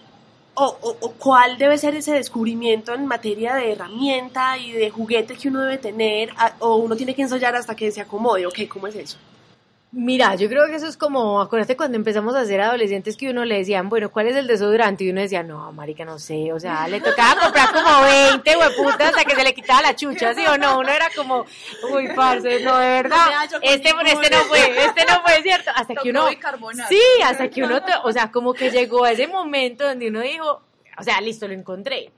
o, 0.56 0.66
o- 0.82 0.98
o 1.02 1.12
cuál 1.14 1.58
debe 1.58 1.78
ser 1.78 1.96
ese 1.96 2.14
descubrimiento 2.14 2.94
en 2.94 3.06
materia 3.08 3.56
de 3.56 3.72
herramienta 3.74 4.58
y 4.58 4.72
de 4.72 4.90
juguete 4.92 5.36
que 5.36 5.48
uno 5.50 5.62
debe 5.62 5.78
tener? 5.78 6.30
a- 6.38 6.54
o 6.60 6.76
uno 6.78 6.96
tiene 6.96 7.14
que 7.16 7.22
ensayar 7.24 7.56
hasta 7.56 7.76
que 7.76 7.92
se 7.92 8.02
acomode, 8.02 8.46
¿ok? 8.48 8.60
¿Cómo 8.70 8.88
es 8.88 8.96
eso? 8.96 9.18
Mira, 9.96 10.34
yo 10.34 10.50
creo 10.50 10.66
que 10.66 10.74
eso 10.74 10.88
es 10.88 10.98
como, 10.98 11.40
acuérdate 11.40 11.78
cuando 11.78 11.98
empezamos 11.98 12.34
a 12.34 12.44
ser 12.46 12.62
adolescentes 12.62 13.16
que 13.16 13.30
uno 13.30 13.46
le 13.46 13.60
decían, 13.60 13.90
bueno, 13.90 14.10
¿cuál 14.10 14.26
es 14.26 14.36
el 14.36 14.48
desodorante? 14.48 15.04
Y 15.04 15.12
uno 15.12 15.22
decía, 15.22 15.44
no, 15.44 15.72
marica, 15.72 16.04
no 16.04 16.18
sé, 16.18 16.52
o 16.52 16.60
sea, 16.60 16.88
le 16.88 17.00
tocaba 17.00 17.40
comprar 17.40 17.72
como 17.72 18.02
20 18.02 18.58
hueputas 18.58 19.10
hasta 19.10 19.24
que 19.24 19.36
se 19.36 19.44
le 19.44 19.54
quitaba 19.54 19.84
la 19.84 19.96
chucha, 19.96 20.34
¿sí 20.34 20.44
o 20.48 20.58
no? 20.58 20.80
Uno 20.80 20.90
era 20.90 21.10
como, 21.16 21.46
uy, 21.92 22.10
parce, 22.16 22.62
no, 22.62 22.80
de 22.80 22.88
verdad, 22.88 23.18
No 23.52 23.60
este, 23.62 23.90
este 23.90 24.30
no 24.32 24.38
fue, 24.46 24.84
este 24.84 25.06
no 25.06 25.22
fue, 25.22 25.42
¿cierto? 25.44 25.70
Hasta 25.76 25.94
que 25.94 26.10
uno, 26.10 26.28
sí, 26.90 27.02
hasta 27.24 27.50
que 27.50 27.62
uno, 27.62 27.80
o 28.04 28.12
sea, 28.12 28.32
como 28.32 28.56
que 28.56 28.72
llegó 28.72 29.04
a 29.04 29.12
ese 29.12 29.28
momento 29.28 29.86
donde 29.86 30.08
uno 30.08 30.22
dijo, 30.22 30.64
o 30.98 31.04
sea, 31.04 31.22
listo, 31.22 31.48
lo 31.48 31.54
encontré. 31.54 32.10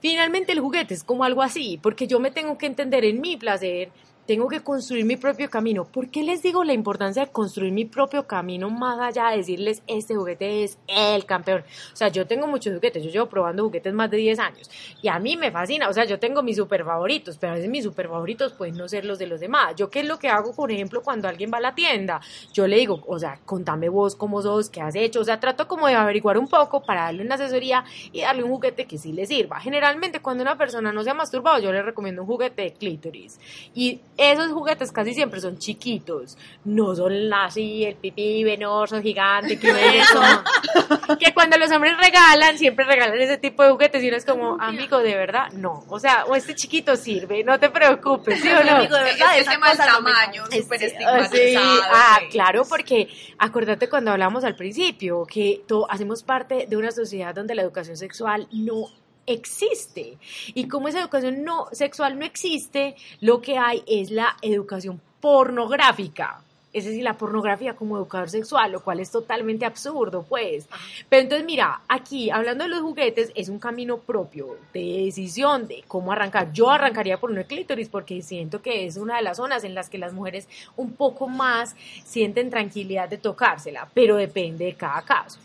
Finalmente 0.00 0.52
el 0.52 0.60
juguete 0.60 0.94
es 0.94 1.02
como 1.02 1.24
algo 1.24 1.42
así, 1.42 1.80
porque 1.82 2.06
yo 2.06 2.20
me 2.20 2.30
tengo 2.30 2.56
que 2.56 2.66
entender 2.66 3.04
en 3.04 3.20
mi 3.20 3.36
placer, 3.36 3.90
tengo 4.26 4.48
que 4.48 4.60
construir 4.60 5.04
mi 5.04 5.16
propio 5.16 5.48
camino. 5.48 5.84
¿Por 5.84 6.08
qué 6.10 6.22
les 6.22 6.42
digo 6.42 6.64
la 6.64 6.72
importancia 6.72 7.24
de 7.24 7.30
construir 7.30 7.72
mi 7.72 7.84
propio 7.84 8.26
camino 8.26 8.70
más 8.70 8.98
allá 8.98 9.30
de 9.30 9.38
decirles 9.38 9.82
este 9.86 10.16
juguete 10.16 10.64
es 10.64 10.78
el 10.88 11.24
campeón? 11.24 11.64
O 11.92 11.96
sea, 11.96 12.08
yo 12.08 12.26
tengo 12.26 12.46
muchos 12.46 12.74
juguetes, 12.74 13.04
yo 13.04 13.10
llevo 13.10 13.26
probando 13.26 13.64
juguetes 13.64 13.94
más 13.94 14.10
de 14.10 14.16
10 14.16 14.38
años 14.40 14.70
y 15.00 15.08
a 15.08 15.18
mí 15.18 15.36
me 15.36 15.50
fascina, 15.50 15.88
o 15.88 15.92
sea, 15.92 16.04
yo 16.04 16.18
tengo 16.18 16.42
mis 16.42 16.56
super 16.56 16.84
favoritos, 16.84 17.38
pero 17.38 17.52
a 17.52 17.56
veces 17.56 17.70
mis 17.70 17.84
super 17.84 18.08
favoritos 18.08 18.52
pueden 18.52 18.76
no 18.76 18.88
ser 18.88 19.04
los 19.04 19.18
de 19.18 19.26
los 19.26 19.40
demás. 19.40 19.74
Yo 19.76 19.90
qué 19.90 20.00
es 20.00 20.06
lo 20.06 20.18
que 20.18 20.28
hago, 20.28 20.54
por 20.54 20.72
ejemplo, 20.72 21.02
cuando 21.02 21.28
alguien 21.28 21.50
va 21.52 21.58
a 21.58 21.60
la 21.60 21.74
tienda, 21.74 22.20
yo 22.52 22.66
le 22.66 22.76
digo, 22.76 23.04
o 23.06 23.18
sea, 23.18 23.38
contame 23.44 23.88
vos 23.88 24.16
cómo 24.16 24.42
sos, 24.42 24.70
qué 24.70 24.80
has 24.80 24.96
hecho, 24.96 25.20
o 25.20 25.24
sea, 25.24 25.38
trato 25.38 25.68
como 25.68 25.86
de 25.86 25.94
averiguar 25.94 26.36
un 26.38 26.48
poco 26.48 26.82
para 26.82 27.02
darle 27.02 27.22
una 27.22 27.36
asesoría 27.36 27.84
y 28.12 28.22
darle 28.22 28.42
un 28.42 28.50
juguete 28.50 28.86
que 28.86 28.98
sí 28.98 29.12
le 29.12 29.26
sirva. 29.26 29.60
Generalmente 29.60 30.20
cuando 30.20 30.42
una 30.42 30.58
persona 30.58 30.92
no 30.92 31.04
se 31.04 31.10
ha 31.10 31.14
masturbado, 31.14 31.60
yo 31.60 31.72
le 31.72 31.82
recomiendo 31.82 32.22
un 32.22 32.28
juguete 32.28 32.62
de 32.62 32.72
clítoris 32.72 33.38
y 33.74 34.00
esos 34.16 34.52
juguetes 34.52 34.92
casi 34.92 35.12
siempre 35.14 35.40
son 35.40 35.58
chiquitos, 35.58 36.38
no 36.64 36.94
son 36.94 37.32
así 37.34 37.84
el 37.84 37.96
pipí 37.96 38.44
venoso 38.44 39.00
gigante 39.02 39.58
que 39.58 39.72
como- 40.12 41.18
que 41.18 41.34
cuando 41.34 41.58
los 41.58 41.70
hombres 41.70 41.96
regalan, 41.98 42.56
siempre 42.58 42.84
regalan 42.84 43.20
ese 43.20 43.36
tipo 43.38 43.62
de 43.62 43.70
juguetes 43.70 44.02
y 44.02 44.08
uno 44.08 44.16
es 44.16 44.24
como, 44.24 44.56
amigo, 44.60 44.98
de 44.98 45.14
verdad, 45.14 45.50
no, 45.52 45.84
o 45.88 45.98
sea, 46.00 46.24
o 46.26 46.34
este 46.34 46.54
chiquito 46.54 46.96
sirve, 46.96 47.44
no 47.44 47.58
te 47.60 47.70
preocupes, 47.70 48.40
¿sí 48.40 48.48
o 48.48 48.64
no? 48.64 48.76
Amigo, 48.76 48.96
de 48.96 49.02
verdad, 49.04 49.38
Ese 49.38 49.58
me 49.58 49.76
tamaño, 49.76 50.44
súper 50.50 50.78
Sí, 50.78 50.84
estigmatizado. 50.86 51.82
ah, 51.92 52.18
claro, 52.30 52.62
porque 52.68 53.08
acuérdate 53.38 53.88
cuando 53.88 54.12
hablamos 54.12 54.44
al 54.44 54.56
principio 54.56 55.24
que 55.26 55.62
to- 55.66 55.86
hacemos 55.90 56.22
parte 56.22 56.66
de 56.68 56.76
una 56.76 56.90
sociedad 56.90 57.34
donde 57.34 57.54
la 57.54 57.62
educación 57.62 57.96
sexual 57.96 58.48
no 58.52 58.86
existe. 59.26 60.18
Y 60.54 60.68
como 60.68 60.88
esa 60.88 61.00
educación 61.00 61.44
no 61.44 61.66
sexual 61.72 62.18
no 62.18 62.24
existe, 62.24 62.96
lo 63.20 63.40
que 63.40 63.58
hay 63.58 63.82
es 63.86 64.10
la 64.10 64.36
educación 64.42 65.00
pornográfica. 65.20 66.40
Es 66.72 66.84
decir, 66.84 67.02
la 67.02 67.16
pornografía 67.16 67.74
como 67.74 67.96
educador 67.96 68.28
sexual, 68.28 68.70
lo 68.70 68.80
cual 68.80 69.00
es 69.00 69.10
totalmente 69.10 69.64
absurdo, 69.64 70.26
pues. 70.28 70.68
Pero 71.08 71.22
entonces, 71.22 71.46
mira, 71.46 71.80
aquí, 71.88 72.28
hablando 72.28 72.64
de 72.64 72.68
los 72.68 72.82
juguetes, 72.82 73.32
es 73.34 73.48
un 73.48 73.58
camino 73.58 73.96
propio 73.96 74.58
de 74.74 75.04
decisión 75.06 75.66
de 75.68 75.84
cómo 75.88 76.12
arrancar. 76.12 76.52
Yo 76.52 76.68
arrancaría 76.68 77.18
por 77.18 77.30
un 77.30 77.42
clítoris 77.44 77.88
porque 77.88 78.20
siento 78.20 78.60
que 78.60 78.84
es 78.84 78.98
una 78.98 79.16
de 79.16 79.22
las 79.22 79.38
zonas 79.38 79.64
en 79.64 79.74
las 79.74 79.88
que 79.88 79.96
las 79.96 80.12
mujeres 80.12 80.48
un 80.76 80.92
poco 80.92 81.28
más 81.28 81.74
sienten 82.04 82.50
tranquilidad 82.50 83.08
de 83.08 83.16
tocársela, 83.16 83.88
pero 83.94 84.16
depende 84.16 84.66
de 84.66 84.74
cada 84.74 85.00
caso. 85.00 85.38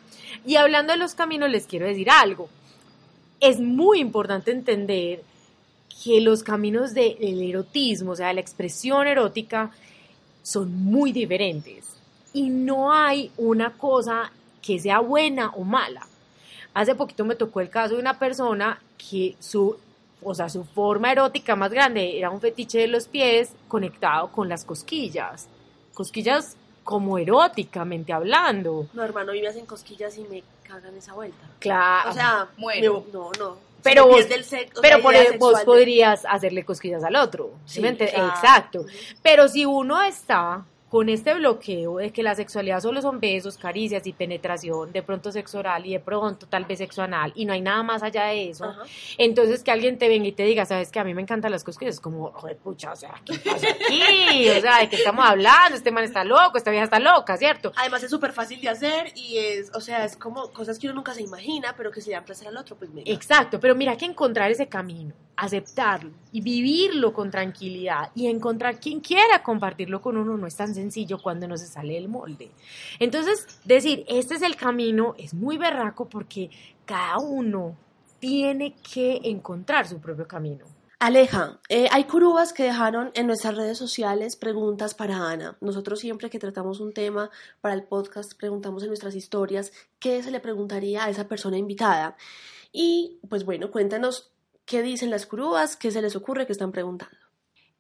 Y 0.46 0.58
hablando 0.58 0.92
de 0.92 1.00
los 1.00 1.16
caminos, 1.16 1.50
les 1.50 1.66
quiero 1.66 1.86
decir 1.86 2.10
algo. 2.10 2.50
Es 3.42 3.60
muy 3.60 4.00
importante 4.00 4.52
entender 4.52 5.24
que 6.04 6.22
los 6.22 6.44
caminos 6.44 6.94
del 6.94 7.42
erotismo, 7.42 8.12
o 8.12 8.16
sea, 8.16 8.32
la 8.34 8.40
expresión 8.40 9.08
erótica, 9.08 9.72
son 10.42 10.84
muy 10.84 11.12
diferentes. 11.12 11.90
Y 12.34 12.50
no 12.50 12.94
hay 12.94 13.32
una 13.38 13.74
cosa 13.74 14.32
que 14.62 14.80
sea 14.80 15.00
buena 15.00 15.50
o 15.50 15.64
mala. 15.64 16.08
Hace 16.74 16.96
poquito 16.96 17.26
me 17.26 17.36
tocó 17.36 17.60
el 17.60 17.70
caso 17.70 17.96
de 17.96 18.00
una 18.00 18.18
persona 18.18 18.82
que 18.98 19.36
su, 19.40 19.76
o 20.22 20.34
sea, 20.34 20.48
su 20.48 20.64
forma 20.64 21.12
erótica 21.12 21.56
más 21.56 21.72
grande 21.72 22.18
era 22.18 22.30
un 22.30 22.40
fetiche 22.40 22.80
de 22.80 22.88
los 22.88 23.08
pies 23.08 23.52
conectado 23.68 24.32
con 24.32 24.48
las 24.48 24.64
cosquillas. 24.64 25.48
Cosquillas 25.94 26.56
como 26.84 27.18
eróticamente 27.18 28.14
hablando. 28.14 28.88
No, 28.94 29.04
hermano, 29.04 29.34
vives 29.34 29.56
en 29.56 29.66
cosquillas 29.66 30.18
y 30.18 30.22
me 30.22 30.44
cagan 30.72 30.96
esa 30.98 31.14
vuelta. 31.14 31.46
Claro. 31.60 32.10
O 32.10 32.14
sea, 32.14 32.48
me- 32.58 33.04
no, 33.12 33.32
no. 33.40 33.58
Pero 33.84 34.06
vos- 34.08 34.28
Pero 34.82 35.02
por 35.02 35.16
vos 35.40 35.60
de- 35.60 35.66
podrías 35.66 36.24
hacerle 36.26 36.64
cosquillas 36.64 37.04
al 37.04 37.16
otro. 37.16 37.52
¿sí 37.66 37.76
Sí, 37.76 37.82
me 37.82 37.90
claro. 38.12 38.28
Exacto. 38.36 38.86
Pero 39.24 39.48
si 39.48 39.66
uno 39.66 40.02
está 40.04 40.64
con 40.92 41.08
este 41.08 41.34
bloqueo 41.36 42.00
de 42.00 42.12
que 42.12 42.22
la 42.22 42.36
sexualidad 42.36 42.82
solo 42.82 43.02
son 43.02 43.22
besos, 43.22 43.58
caricias 43.58 44.06
y 44.08 44.12
penetración, 44.12 44.92
de 44.92 45.02
pronto 45.02 45.32
sexo 45.32 45.60
oral 45.60 45.86
y 45.86 45.94
de 45.94 46.02
pronto 46.02 46.48
tal 46.48 46.66
vez 46.66 46.80
sexo 46.80 47.02
anal 47.02 47.32
y 47.34 47.46
no 47.46 47.54
hay 47.54 47.62
nada 47.62 47.82
más 47.82 48.04
allá 48.04 48.26
de 48.26 48.50
eso, 48.50 48.66
Ajá. 48.66 48.84
entonces 49.18 49.64
que 49.64 49.72
alguien 49.72 49.98
te 49.98 50.10
venga 50.10 50.28
y 50.28 50.34
te 50.34 50.44
diga, 50.44 50.66
sabes 50.66 50.92
que 50.92 51.00
a 51.00 51.06
mí 51.06 51.14
me 51.14 51.22
encantan 51.22 51.50
las 51.50 51.64
cosquillas, 51.64 51.96
es 51.96 52.02
como, 52.02 52.34
joder, 52.34 52.58
pucha, 52.58 52.92
o 52.92 52.96
sea, 52.98 53.14
¿qué 53.24 53.40
pasa 53.40 53.68
aquí? 53.70 54.50
O 54.50 54.60
sea, 54.60 54.80
¿de 54.80 54.90
qué 54.90 54.98
estamos 54.98 55.26
hablando? 55.26 55.78
Este 55.78 55.92
man 55.92 56.04
está 56.04 56.26
loco, 56.26 56.58
esta 56.58 56.72
vieja 56.72 56.84
está 56.84 57.00
loca, 57.00 57.38
¿cierto? 57.38 57.72
Además 57.78 58.04
es 58.04 58.10
súper 58.10 58.34
fácil 58.34 58.60
de 58.60 58.68
hacer 58.68 59.14
y 59.16 59.38
es, 59.38 59.72
o 59.74 59.80
sea, 59.80 60.04
es 60.04 60.18
como 60.18 60.52
cosas 60.52 60.78
que 60.78 60.88
uno 60.88 60.96
nunca 60.96 61.14
se 61.14 61.22
imagina, 61.22 61.74
pero 61.78 61.90
que 61.90 62.02
si 62.02 62.10
le 62.10 62.16
dan 62.18 62.26
placer 62.26 62.50
al 62.50 62.58
otro, 62.58 62.76
pues 62.76 62.92
me 62.92 63.04
Exacto, 63.06 63.62
pero 63.62 63.76
mira 63.76 63.96
que 63.96 64.04
encontrar 64.04 64.52
ese 64.52 64.68
camino, 64.68 65.14
aceptarlo 65.42 66.12
y 66.32 66.42
vivirlo 66.42 67.14
con 67.14 67.32
tranquilidad 67.32 68.12
y 68.14 68.28
encontrar 68.28 68.80
quien 68.80 69.00
quiera 69.00 69.42
compartirlo 69.42 70.00
con 70.00 70.16
uno 70.16 70.38
no 70.38 70.46
es 70.46 70.56
tan 70.56 70.76
sencillo 70.76 71.20
cuando 71.20 71.48
no 71.48 71.58
se 71.58 71.66
sale 71.66 71.96
del 71.96 72.08
molde. 72.08 72.52
Entonces, 73.00 73.48
decir, 73.66 74.06
este 74.08 74.36
es 74.36 74.44
el 74.44 74.56
camino 74.56 75.16
es 75.18 75.34
muy 75.34 75.58
berraco 75.58 76.08
porque 76.08 76.52
cada 76.86 77.18
uno 77.18 77.76
tiene 78.20 78.76
que 78.94 79.20
encontrar 79.24 79.88
su 79.88 80.00
propio 80.00 80.28
camino. 80.28 80.66
Aleja, 81.00 81.60
eh, 81.70 81.88
hay 81.92 82.04
curubas 82.04 82.54
que 82.54 82.62
dejaron 82.62 83.10
en 83.16 83.26
nuestras 83.26 83.56
redes 83.56 83.80
sociales 83.80 84.36
preguntas 84.36 84.94
para 84.94 85.28
Ana. 85.28 85.58
Nosotros 85.60 86.00
siempre 86.00 86.30
que 86.30 86.38
tratamos 86.38 86.80
un 86.80 86.94
tema 86.94 87.32
para 87.62 87.74
el 87.74 87.82
podcast 87.82 88.36
preguntamos 88.38 88.84
en 88.84 88.90
nuestras 88.90 89.16
historias 89.16 89.74
qué 89.98 90.22
se 90.22 90.30
le 90.30 90.40
preguntaría 90.40 91.04
a 91.04 91.10
esa 91.10 91.28
persona 91.28 91.58
invitada. 91.58 92.16
Y 92.72 93.20
pues 93.28 93.44
bueno, 93.44 93.72
cuéntanos 93.72 94.32
qué 94.66 94.82
dicen 94.82 95.10
las 95.10 95.26
curubas, 95.26 95.76
qué 95.76 95.92
se 95.92 96.02
les 96.02 96.16
ocurre 96.16 96.46
que 96.46 96.54
están 96.54 96.72
preguntando. 96.72 97.18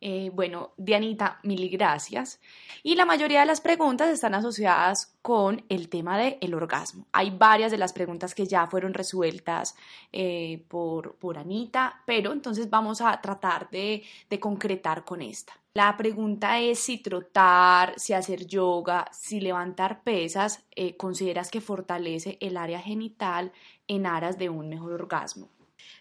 Eh, 0.04 0.32
bueno, 0.34 0.72
Dianita, 0.78 1.39
mil 1.44 1.70
gracias. 1.70 2.41
Y 2.82 2.96
la 2.96 3.06
mayoría 3.06 3.41
de 3.41 3.46
las 3.46 3.62
preguntas 3.62 4.10
están 4.10 4.34
asociadas 4.34 5.15
con 5.22 5.63
el 5.70 5.89
tema 5.89 6.17
del 6.17 6.54
orgasmo. 6.56 7.06
Hay 7.12 7.30
varias 7.30 7.72
de 7.72 7.78
las 7.78 7.94
preguntas 7.94 8.34
que 8.34 8.48
ya 8.48 8.65
fueron 8.65 8.96
resueltas 8.96 9.76
eh, 10.12 10.65
por, 10.67 11.17
por 11.17 11.38
Anita, 11.38 12.02
pero 12.08 12.32
entonces 12.34 12.67
vamos 12.67 13.00
a 13.00 13.22
tratar 13.22 13.70
de, 13.70 14.04
de 14.28 14.39
concretar 14.39 15.06
con 15.06 15.22
esta. 15.22 15.54
La 15.76 15.96
pregunta 15.96 16.60
es 16.60 16.80
si 16.80 16.98
trotar, 16.98 17.94
si 17.98 18.13
hacer 18.13 18.48
yoga, 18.48 19.08
si 19.13 19.39
levantar 19.39 20.02
pesas, 20.02 20.65
eh, 20.76 20.98
consideras 20.98 21.52
que 21.52 21.62
fortalece 21.62 22.38
el 22.41 22.58
área 22.58 22.82
genital 22.82 23.54
en 23.88 24.08
aras 24.08 24.39
de 24.39 24.50
un 24.50 24.67
mejor 24.67 24.94
orgasmo. 24.94 25.48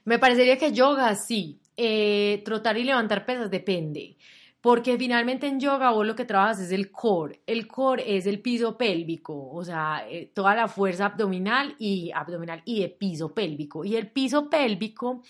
Me 0.05 0.19
parecería 0.19 0.59
que 0.59 0.73
yoga 0.73 1.15
sí, 1.15 1.61
eh, 1.77 2.43
trotar 2.45 2.77
y 2.79 2.85
levantar 2.85 3.25
pesas 3.25 3.51
depende. 3.51 4.17
Porque 4.61 4.99
finalmente 4.99 5.47
en 5.47 5.59
yoga 5.59 5.91
vos 5.91 6.07
lo 6.07 6.15
que 6.15 6.27
trabajas 6.27 6.61
es 6.61 6.71
el 6.71 6.91
core. 6.91 7.41
El 7.47 7.67
core 7.67 8.17
es 8.19 8.27
el 8.27 8.41
piso 8.41 8.77
pélvico, 8.77 9.51
o 9.51 9.65
sea, 9.65 10.05
eh, 10.07 10.31
toda 10.35 10.55
la 10.55 10.69
fuerza 10.69 11.07
abdominal 11.07 11.77
y 11.79 12.11
abdominal 12.15 12.61
y 12.67 12.83
de 12.83 12.91
piso 12.91 13.33
pélvico. 13.33 13.87
Y 13.87 13.97
el 13.97 14.11
piso 14.11 14.51
pélvico 14.51 15.23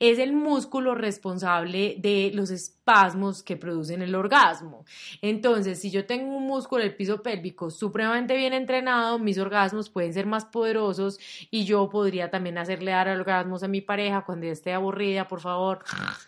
es 0.00 0.18
el 0.18 0.32
músculo 0.32 0.94
responsable 0.94 1.96
de 1.98 2.30
los 2.32 2.50
espasmos 2.88 3.42
que 3.42 3.56
producen 3.56 4.00
el 4.00 4.14
orgasmo. 4.14 4.84
Entonces, 5.20 5.78
si 5.80 5.90
yo 5.90 6.06
tengo 6.06 6.34
un 6.34 6.46
músculo 6.46 6.82
del 6.82 6.94
piso 6.94 7.22
pélvico 7.22 7.70
supremamente 7.70 8.34
bien 8.34 8.54
entrenado, 8.54 9.18
mis 9.18 9.38
orgasmos 9.38 9.90
pueden 9.90 10.14
ser 10.14 10.24
más 10.24 10.46
poderosos 10.46 11.18
y 11.50 11.64
yo 11.64 11.88
podría 11.90 12.30
también 12.30 12.56
hacerle 12.56 12.92
dar 12.92 13.08
orgasmos 13.08 13.62
a 13.62 13.68
mi 13.68 13.82
pareja 13.82 14.22
cuando 14.22 14.46
esté 14.46 14.72
aburrida, 14.72 15.28
por 15.28 15.40
favor, 15.40 15.84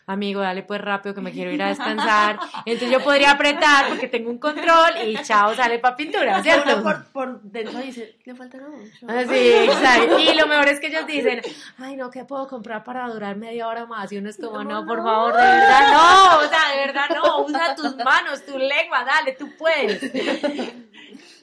amigo, 0.07 0.41
dale 0.43 0.63
pues 0.63 0.81
rápido 0.83 1.15
que 1.15 1.23
me 1.23 1.33
quiero 1.33 1.51
ir 1.51 1.63
a 1.63 1.69
descansar. 1.69 2.39
Entonces 2.67 2.91
yo 2.91 3.03
podría 3.03 3.31
apretar 3.33 3.89
porque 3.89 4.09
tengo 4.09 4.29
un 4.31 4.39
control 4.39 4.91
y 5.07 5.17
chao, 5.23 5.55
sale 5.55 5.79
para 5.79 5.97
pintura, 5.97 6.43
¿cierto? 6.43 6.75
Uno 6.75 6.83
por, 6.83 7.05
por 7.07 7.43
dentro 7.43 7.79
dice, 7.79 8.19
le 8.25 8.35
faltará 8.35 8.69
mucho. 8.69 9.07
Ah, 9.09 9.25
Sí, 9.31 9.53
exacto. 9.53 10.19
Y 10.19 10.35
lo 10.35 10.47
mejor 10.47 10.69
es 10.69 10.81
que 10.81 10.89
ellos 10.89 11.07
dicen, 11.07 11.41
ay, 11.79 11.97
no, 11.97 12.11
¿qué 12.11 12.25
puedo 12.25 12.47
comprar 12.49 12.85
para 12.85 13.09
durar 13.09 13.37
media 13.37 13.67
hora 13.67 13.87
más? 13.87 14.13
Y 14.13 14.19
uno 14.19 14.29
es 14.29 14.37
como, 14.37 14.63
no, 14.65 14.85
por 14.85 14.99
favor, 15.03 15.33
de 15.33 15.43
verdad, 15.43 15.93
no, 15.93 16.50
sea, 16.51 16.73
de 16.73 16.87
verdad, 16.87 17.09
no, 17.15 17.45
usa 17.45 17.75
tus 17.75 17.97
manos, 17.97 18.45
tu 18.45 18.59
lengua, 18.59 19.05
dale, 19.05 19.33
tú 19.33 19.49
puedes. 19.57 20.03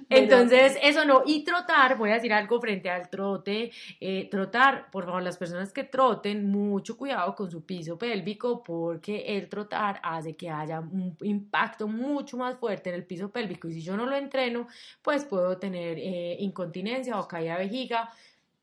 Entonces, 0.09 0.77
eso 0.81 1.05
no. 1.05 1.23
Y 1.25 1.43
trotar, 1.43 1.97
voy 1.97 2.11
a 2.11 2.13
decir 2.13 2.31
algo 2.33 2.59
frente 2.61 2.89
al 2.89 3.09
trote. 3.09 3.71
eh, 3.99 4.27
trotar, 4.29 4.89
por 4.91 5.05
favor, 5.05 5.21
las 5.21 5.37
personas 5.37 5.73
que 5.73 5.83
troten, 5.83 6.49
mucho 6.49 6.97
cuidado 6.97 7.35
con 7.35 7.51
su 7.51 7.65
piso 7.65 7.97
pélvico, 7.97 8.63
porque 8.63 9.37
el 9.37 9.49
trotar 9.49 9.99
hace 10.03 10.35
que 10.35 10.49
haya 10.49 10.79
un 10.79 11.17
impacto 11.23 11.87
mucho 11.87 12.37
más 12.37 12.57
fuerte 12.57 12.89
en 12.89 12.95
el 12.95 13.05
piso 13.05 13.29
pélvico. 13.31 13.67
Y 13.67 13.73
si 13.73 13.81
yo 13.81 13.97
no 13.97 14.05
lo 14.05 14.15
entreno, 14.15 14.67
pues 15.01 15.25
puedo 15.25 15.57
tener 15.57 15.97
eh, 15.99 16.37
incontinencia 16.39 17.19
o 17.19 17.27
caída 17.27 17.57
de 17.57 17.65
vejiga, 17.65 18.09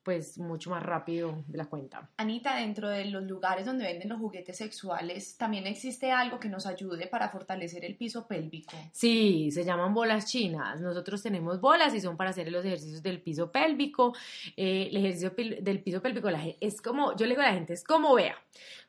pues 0.05 0.37
mucho 0.37 0.69
más 0.69 0.83
rápido 0.83 1.43
de 1.47 1.57
la 1.57 1.65
cuenta. 1.65 2.07
Anita, 2.17 2.57
dentro 2.57 2.87
de 2.87 3.05
los 3.05 3.23
lugares 3.23 3.65
donde 3.65 3.85
venden 3.85 4.09
los 4.09 4.19
juguetes 4.19 4.55
sexuales, 4.55 5.35
¿también 5.35 5.65
existe 5.65 6.11
algo 6.11 6.39
que 6.39 6.47
nos 6.47 6.67
ayude 6.67 7.07
para 7.07 7.27
fortalecer 7.29 7.83
el 7.83 7.95
piso 7.95 8.27
pélvico? 8.27 8.77
Sí, 8.91 9.49
se 9.51 9.65
llaman 9.65 9.95
bolas 9.95 10.27
chinas. 10.27 10.79
Nosotros 10.79 11.23
tenemos 11.23 11.59
bolas 11.59 11.95
y 11.95 12.01
son 12.01 12.17
para 12.17 12.29
hacer 12.29 12.51
los 12.51 12.63
ejercicios 12.63 13.01
del 13.01 13.19
piso 13.19 13.51
pélvico. 13.51 14.13
Eh, 14.55 14.89
el 14.91 14.97
ejercicio 14.97 15.33
del 15.61 15.81
piso 15.81 16.03
pélvico 16.03 16.29
es 16.61 16.81
como, 16.83 17.15
yo 17.15 17.25
le 17.25 17.31
digo 17.31 17.41
a 17.41 17.45
la 17.45 17.53
gente, 17.53 17.73
es 17.73 17.83
como 17.83 18.13
vea. 18.13 18.37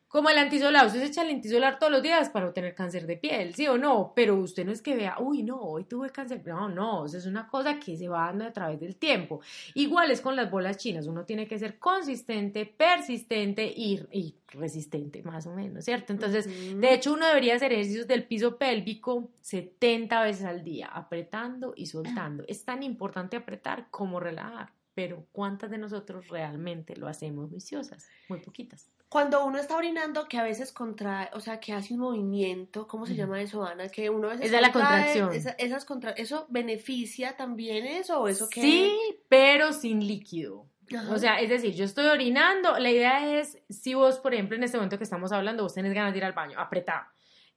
Como 0.08 0.30
el 0.30 0.38
antisolar, 0.38 0.86
usted 0.86 1.00
se 1.00 1.06
echa 1.06 1.22
el 1.22 1.30
antisolar 1.30 1.80
todos 1.80 1.90
los 1.90 2.00
días 2.00 2.30
para 2.30 2.46
no 2.46 2.52
tener 2.52 2.74
cáncer 2.74 3.06
de 3.06 3.16
piel, 3.16 3.54
¿sí 3.54 3.66
o 3.66 3.76
no? 3.76 4.12
Pero 4.14 4.36
usted 4.36 4.64
no 4.64 4.70
es 4.70 4.80
que 4.80 4.94
vea, 4.94 5.16
uy, 5.18 5.42
no, 5.42 5.60
hoy 5.60 5.84
tuve 5.84 6.10
cáncer. 6.10 6.42
No, 6.46 6.68
no, 6.68 7.06
eso 7.06 7.18
es 7.18 7.26
una 7.26 7.48
cosa 7.48 7.80
que 7.80 7.96
se 7.96 8.08
va 8.08 8.26
dando 8.26 8.44
a 8.44 8.52
través 8.52 8.78
del 8.78 8.96
tiempo. 8.96 9.40
Igual 9.74 10.12
es 10.12 10.20
con 10.20 10.36
las 10.36 10.48
bolas 10.48 10.76
chinas, 10.76 11.08
uno 11.08 11.24
tiene 11.24 11.48
que 11.48 11.58
ser 11.58 11.78
consistente, 11.78 12.66
persistente 12.66 13.66
y, 13.66 14.00
y 14.12 14.36
resistente, 14.48 15.22
más 15.24 15.46
o 15.48 15.54
menos, 15.54 15.84
¿cierto? 15.84 16.12
Entonces, 16.12 16.46
de 16.46 16.94
hecho, 16.94 17.12
uno 17.12 17.26
debería 17.26 17.56
hacer 17.56 17.72
ejercicios 17.72 18.06
del 18.06 18.24
piso 18.24 18.58
pélvico 18.58 19.30
70 19.40 20.22
veces 20.22 20.44
al 20.44 20.62
día, 20.62 20.86
apretando 20.86 21.74
y 21.76 21.86
soltando. 21.86 22.44
Es 22.46 22.64
tan 22.64 22.84
importante 22.84 23.36
apretar 23.36 23.88
como 23.90 24.20
relajar, 24.20 24.72
pero 24.94 25.26
¿cuántas 25.32 25.70
de 25.70 25.78
nosotros 25.78 26.28
realmente 26.28 26.96
lo 26.96 27.08
hacemos 27.08 27.50
juiciosas? 27.50 28.08
Muy 28.28 28.40
poquitas. 28.40 28.88
Cuando 29.08 29.44
uno 29.46 29.58
está 29.58 29.76
orinando, 29.76 30.26
que 30.28 30.36
a 30.36 30.42
veces 30.42 30.72
contrae, 30.72 31.30
o 31.32 31.40
sea, 31.40 31.60
que 31.60 31.72
hace 31.72 31.94
un 31.94 32.00
movimiento, 32.00 32.88
¿cómo 32.88 33.06
se 33.06 33.14
llama 33.14 33.40
eso, 33.40 33.64
Ana? 33.64 33.88
Que 33.88 34.10
uno 34.10 34.28
a 34.28 34.30
veces 34.32 34.46
es 34.46 34.60
la 34.60 34.72
contrae, 34.72 35.12
contracción. 35.20 35.32
esa- 35.32 35.56
esas 35.64 35.84
contra- 35.84 36.10
¿Eso 36.10 36.46
beneficia 36.48 37.36
también 37.36 37.86
eso 37.86 38.20
o 38.20 38.28
eso 38.28 38.48
que 38.50 38.60
Sí, 38.60 38.96
pero 39.28 39.72
sin 39.72 40.06
líquido. 40.06 40.66
Ajá. 40.96 41.12
O 41.14 41.18
sea, 41.18 41.40
es 41.40 41.48
decir, 41.48 41.74
yo 41.74 41.84
estoy 41.84 42.06
orinando, 42.06 42.78
la 42.78 42.90
idea 42.90 43.38
es, 43.38 43.58
si 43.68 43.94
vos, 43.94 44.18
por 44.18 44.34
ejemplo, 44.34 44.56
en 44.56 44.64
este 44.64 44.76
momento 44.76 44.98
que 44.98 45.04
estamos 45.04 45.30
hablando, 45.32 45.62
vos 45.62 45.74
tenés 45.74 45.94
ganas 45.94 46.12
de 46.12 46.18
ir 46.18 46.24
al 46.24 46.32
baño, 46.32 46.58
apretá. 46.58 47.12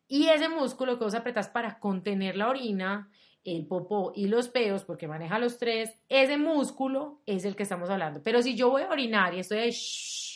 Y 0.07 0.27
ese 0.29 0.49
músculo 0.49 0.97
que 0.97 1.03
vos 1.03 1.13
apretás 1.15 1.47
para 1.49 1.79
contener 1.79 2.35
la 2.37 2.49
orina, 2.49 3.09
el 3.43 3.65
popó 3.67 4.11
y 4.15 4.27
los 4.27 4.49
peos, 4.49 4.83
porque 4.83 5.07
maneja 5.07 5.39
los 5.39 5.57
tres, 5.57 5.99
ese 6.09 6.37
músculo 6.37 7.21
es 7.25 7.45
el 7.45 7.55
que 7.55 7.63
estamos 7.63 7.89
hablando. 7.89 8.21
Pero 8.23 8.41
si 8.43 8.55
yo 8.55 8.69
voy 8.69 8.83
a 8.83 8.89
orinar 8.89 9.33
y 9.33 9.39
estoy 9.39 9.59
ahí, 9.59 9.71
shh, 9.71 10.28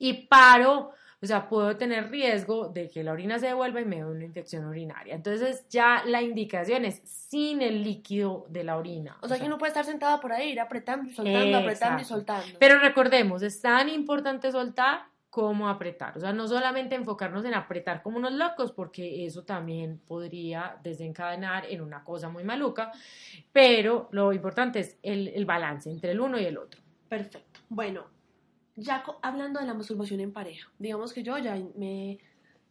y 0.00 0.26
paro, 0.26 0.92
o 1.22 1.26
sea, 1.26 1.48
puedo 1.48 1.76
tener 1.76 2.10
riesgo 2.10 2.68
de 2.68 2.88
que 2.88 3.04
la 3.04 3.12
orina 3.12 3.38
se 3.38 3.48
devuelva 3.48 3.82
y 3.82 3.84
me 3.84 3.96
dé 3.96 4.06
una 4.06 4.24
infección 4.24 4.64
urinaria. 4.64 5.14
Entonces, 5.14 5.68
ya 5.68 6.02
la 6.06 6.22
indicación 6.22 6.86
es 6.86 7.02
sin 7.04 7.60
el 7.60 7.84
líquido 7.84 8.46
de 8.48 8.64
la 8.64 8.78
orina. 8.78 9.18
O 9.20 9.28
sea, 9.28 9.38
que 9.38 9.44
uno 9.44 9.58
puede 9.58 9.70
estar 9.70 9.84
sentado 9.84 10.18
por 10.18 10.32
ahí, 10.32 10.52
ir 10.52 10.60
apretando 10.60 11.10
y 11.10 11.12
soltando, 11.12 11.58
apretando 11.58 12.00
y 12.00 12.04
soltando. 12.06 12.58
Pero 12.58 12.78
recordemos, 12.78 13.42
es 13.42 13.60
tan 13.60 13.90
importante 13.90 14.50
soltar 14.50 15.02
como 15.28 15.68
apretar. 15.68 16.16
O 16.16 16.20
sea, 16.20 16.32
no 16.32 16.48
solamente 16.48 16.94
enfocarnos 16.94 17.44
en 17.44 17.52
apretar 17.52 18.02
como 18.02 18.16
unos 18.16 18.32
locos, 18.32 18.72
porque 18.72 19.26
eso 19.26 19.44
también 19.44 20.00
podría 20.08 20.78
desencadenar 20.82 21.66
en 21.66 21.82
una 21.82 22.02
cosa 22.02 22.30
muy 22.30 22.42
maluca, 22.42 22.90
pero 23.52 24.08
lo 24.12 24.32
importante 24.32 24.80
es 24.80 24.98
el, 25.02 25.28
el 25.28 25.44
balance 25.44 25.90
entre 25.90 26.12
el 26.12 26.20
uno 26.20 26.38
y 26.40 26.46
el 26.46 26.56
otro. 26.56 26.80
Perfecto. 27.10 27.60
Bueno, 27.68 28.06
ya 28.76 29.04
hablando 29.22 29.60
de 29.60 29.66
la 29.66 29.74
masturbación 29.74 30.20
en 30.20 30.32
pareja, 30.32 30.70
digamos 30.78 31.12
que 31.12 31.22
yo 31.22 31.38
ya 31.38 31.56
me 31.76 32.18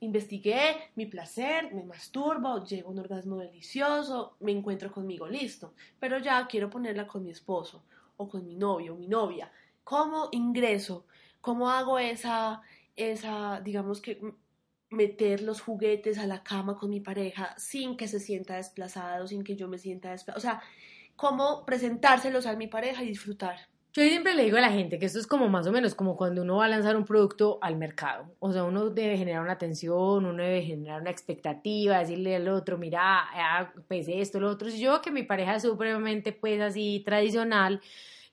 investigué 0.01 0.91
mi 0.95 1.05
placer, 1.05 1.73
me 1.73 1.83
masturbo, 1.83 2.63
llego 2.63 2.89
a 2.89 2.91
un 2.91 2.99
orgasmo 2.99 3.38
delicioso, 3.38 4.35
me 4.39 4.51
encuentro 4.51 4.91
conmigo, 4.91 5.27
listo. 5.27 5.73
Pero 5.99 6.19
ya 6.19 6.47
quiero 6.47 6.69
ponerla 6.69 7.05
con 7.05 7.23
mi 7.23 7.31
esposo 7.31 7.83
o 8.17 8.29
con 8.29 8.45
mi 8.45 8.55
novio 8.55 8.93
o 8.93 8.97
mi 8.97 9.07
novia. 9.07 9.51
¿Cómo 9.83 10.29
ingreso? 10.31 11.05
¿Cómo 11.41 11.69
hago 11.69 11.99
esa, 11.99 12.62
esa, 12.95 13.62
digamos 13.62 14.01
que 14.01 14.21
meter 14.91 15.41
los 15.41 15.62
juguetes 15.62 16.17
a 16.17 16.25
la 16.25 16.43
cama 16.43 16.75
con 16.75 16.89
mi 16.89 16.99
pareja 16.99 17.53
sin 17.57 17.95
que 17.95 18.07
se 18.07 18.19
sienta 18.19 18.55
desplazado, 18.55 19.27
sin 19.27 19.43
que 19.43 19.55
yo 19.55 19.67
me 19.67 19.77
sienta 19.77 20.12
desplazado? 20.12 20.38
O 20.38 20.41
sea, 20.41 20.62
¿cómo 21.15 21.65
presentárselos 21.65 22.45
a 22.45 22.55
mi 22.55 22.67
pareja 22.67 23.03
y 23.03 23.07
disfrutar? 23.07 23.68
Yo 23.91 24.04
siempre 24.04 24.36
le 24.36 24.43
digo 24.43 24.58
a 24.58 24.62
la 24.62 24.71
gente 24.71 24.99
que 24.99 25.08
esto 25.08 25.17
es 25.17 25.25
como 25.25 25.49
más 25.49 25.65
o 25.65 25.71
menos 25.71 25.95
como 25.95 26.15
cuando 26.15 26.43
uno 26.43 26.58
va 26.58 26.65
a 26.65 26.67
lanzar 26.67 26.95
un 26.95 27.06
producto 27.06 27.58
al 27.60 27.75
mercado. 27.75 28.36
O 28.38 28.54
sea, 28.54 28.63
uno 28.63 28.91
debe 28.91 29.17
generar 29.17 29.41
una 29.41 29.54
atención, 29.54 30.25
uno 30.25 30.43
debe 30.43 30.62
generar 30.62 31.02
una 31.02 31.10
expectativa, 31.10 31.97
decirle 31.97 32.36
al 32.36 32.47
otro, 32.49 32.78
mira, 32.78 33.02
ah, 33.02 33.73
pues 33.88 34.08
esto, 34.08 34.39
lo 34.39 34.49
otro. 34.49 34.69
Si 34.69 34.80
yo 34.80 35.02
que 35.02 35.10
mi 35.10 35.23
pareja 35.23 35.56
es 35.56 35.63
supremamente 35.63 36.32
pues 36.34 36.62
así 36.62 37.02
tradicional, 37.04 37.82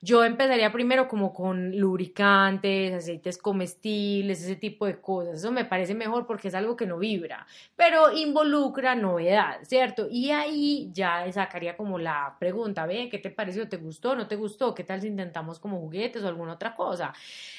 yo 0.00 0.24
empezaría 0.24 0.70
primero 0.72 1.08
como 1.08 1.32
con 1.32 1.76
lubricantes, 1.78 2.92
aceites 2.92 3.38
comestibles, 3.38 4.42
ese 4.42 4.56
tipo 4.56 4.86
de 4.86 5.00
cosas. 5.00 5.36
Eso 5.38 5.52
me 5.52 5.64
parece 5.64 5.94
mejor 5.94 6.26
porque 6.26 6.48
es 6.48 6.54
algo 6.54 6.76
que 6.76 6.86
no 6.86 6.98
vibra, 6.98 7.46
pero 7.76 8.12
involucra 8.12 8.94
novedad, 8.94 9.58
¿cierto? 9.62 10.06
Y 10.10 10.30
ahí 10.30 10.90
ya 10.92 11.30
sacaría 11.32 11.76
como 11.76 11.98
la 11.98 12.36
pregunta, 12.38 12.86
ve, 12.86 13.08
¿qué 13.10 13.18
te 13.18 13.30
pareció? 13.30 13.68
¿Te 13.68 13.78
gustó? 13.78 14.14
¿No 14.14 14.28
te 14.28 14.36
gustó? 14.36 14.74
¿Qué 14.74 14.84
tal 14.84 15.00
si 15.00 15.08
intentamos 15.08 15.58
como 15.58 15.80
juguetes 15.80 16.22
o 16.22 16.28
alguna 16.28 16.52
otra 16.54 16.74
cosa? 16.74 17.12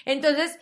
Entonces, 0.06 0.60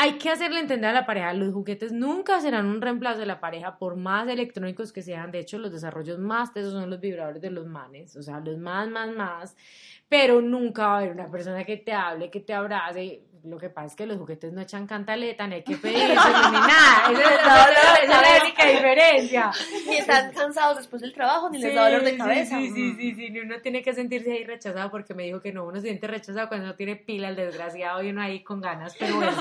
hay 0.00 0.12
que 0.12 0.30
hacerle 0.30 0.60
entender 0.60 0.90
a 0.90 0.92
la 0.92 1.06
pareja, 1.06 1.32
los 1.32 1.52
juguetes 1.52 1.90
nunca 1.90 2.40
serán 2.40 2.66
un 2.66 2.80
reemplazo 2.80 3.18
de 3.18 3.26
la 3.26 3.40
pareja, 3.40 3.78
por 3.78 3.96
más 3.96 4.28
electrónicos 4.28 4.92
que 4.92 5.02
sean. 5.02 5.32
De 5.32 5.40
hecho, 5.40 5.58
los 5.58 5.72
desarrollos 5.72 6.20
más 6.20 6.52
tesos 6.52 6.72
son 6.72 6.88
los 6.88 7.00
vibradores 7.00 7.42
de 7.42 7.50
los 7.50 7.66
manes, 7.66 8.14
o 8.14 8.22
sea, 8.22 8.38
los 8.38 8.58
más, 8.58 8.88
más, 8.88 9.10
más. 9.12 9.56
Pero 10.08 10.40
nunca 10.40 10.86
va 10.86 10.94
a 10.94 10.98
haber 10.98 11.10
una 11.10 11.28
persona 11.28 11.64
que 11.64 11.78
te 11.78 11.92
hable, 11.92 12.30
que 12.30 12.38
te 12.38 12.54
abrace, 12.54 13.24
lo 13.44 13.58
que 13.58 13.70
pasa 13.70 13.86
es 13.88 13.94
que 13.94 14.06
los 14.06 14.18
juguetes 14.18 14.52
no 14.52 14.60
echan 14.60 14.86
cantaleta, 14.86 15.46
no 15.46 15.54
hay 15.54 15.62
que 15.62 15.76
pedir 15.82 16.08
ni 16.08 16.14
nada. 16.14 17.10
Esa 17.10 17.22
es, 17.22 17.30
esa 17.30 18.02
es 18.02 18.08
la 18.08 18.44
única 18.44 18.66
diferencia. 18.66 19.50
Ni 19.86 19.96
están 19.96 20.32
cansados 20.32 20.78
después 20.78 21.02
del 21.02 21.12
trabajo, 21.12 21.50
ni 21.50 21.58
les 21.58 21.74
da 21.74 21.88
dolor 21.88 22.04
de 22.04 22.16
cabeza. 22.16 22.58
Sí, 22.58 22.70
sí, 22.70 22.94
sí, 22.96 23.14
sí, 23.14 23.28
sí, 23.32 23.40
uno 23.40 23.60
tiene 23.60 23.82
que 23.82 23.92
sentirse 23.92 24.32
ahí 24.32 24.44
rechazado 24.44 24.90
porque 24.90 25.14
me 25.14 25.24
dijo 25.24 25.40
que 25.40 25.52
no, 25.52 25.64
uno 25.64 25.76
se 25.76 25.88
siente 25.88 26.06
rechazado 26.06 26.48
cuando 26.48 26.66
no 26.66 26.74
tiene 26.74 26.96
pila 26.96 27.28
el 27.28 27.36
desgraciado 27.36 28.02
y 28.02 28.10
uno 28.10 28.22
ahí 28.22 28.42
con 28.42 28.60
ganas, 28.60 28.94
pero 28.98 29.16
bueno. 29.16 29.32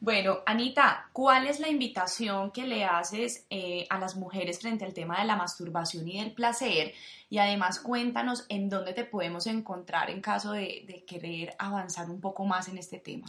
Bueno, 0.00 0.40
Anita, 0.44 1.08
¿cuál 1.12 1.46
es 1.46 1.60
la 1.60 1.68
invitación 1.68 2.50
que 2.50 2.66
le 2.66 2.84
haces 2.84 3.46
eh, 3.48 3.86
a 3.88 3.98
las 3.98 4.16
mujeres 4.16 4.60
frente 4.60 4.84
al 4.84 4.92
tema 4.92 5.18
de 5.18 5.26
la 5.26 5.34
masturbación 5.34 6.06
y 6.06 6.20
del 6.20 6.32
placer? 6.32 6.92
Y 7.34 7.38
además 7.38 7.80
cuéntanos 7.80 8.46
en 8.48 8.68
dónde 8.68 8.92
te 8.92 9.04
podemos 9.04 9.48
encontrar 9.48 10.08
en 10.08 10.20
caso 10.20 10.52
de, 10.52 11.04
querer 11.04 11.56
avanzar 11.58 12.08
un 12.08 12.20
poco 12.20 12.44
más 12.44 12.68
en 12.68 12.78
este 12.78 13.00
tema. 13.00 13.26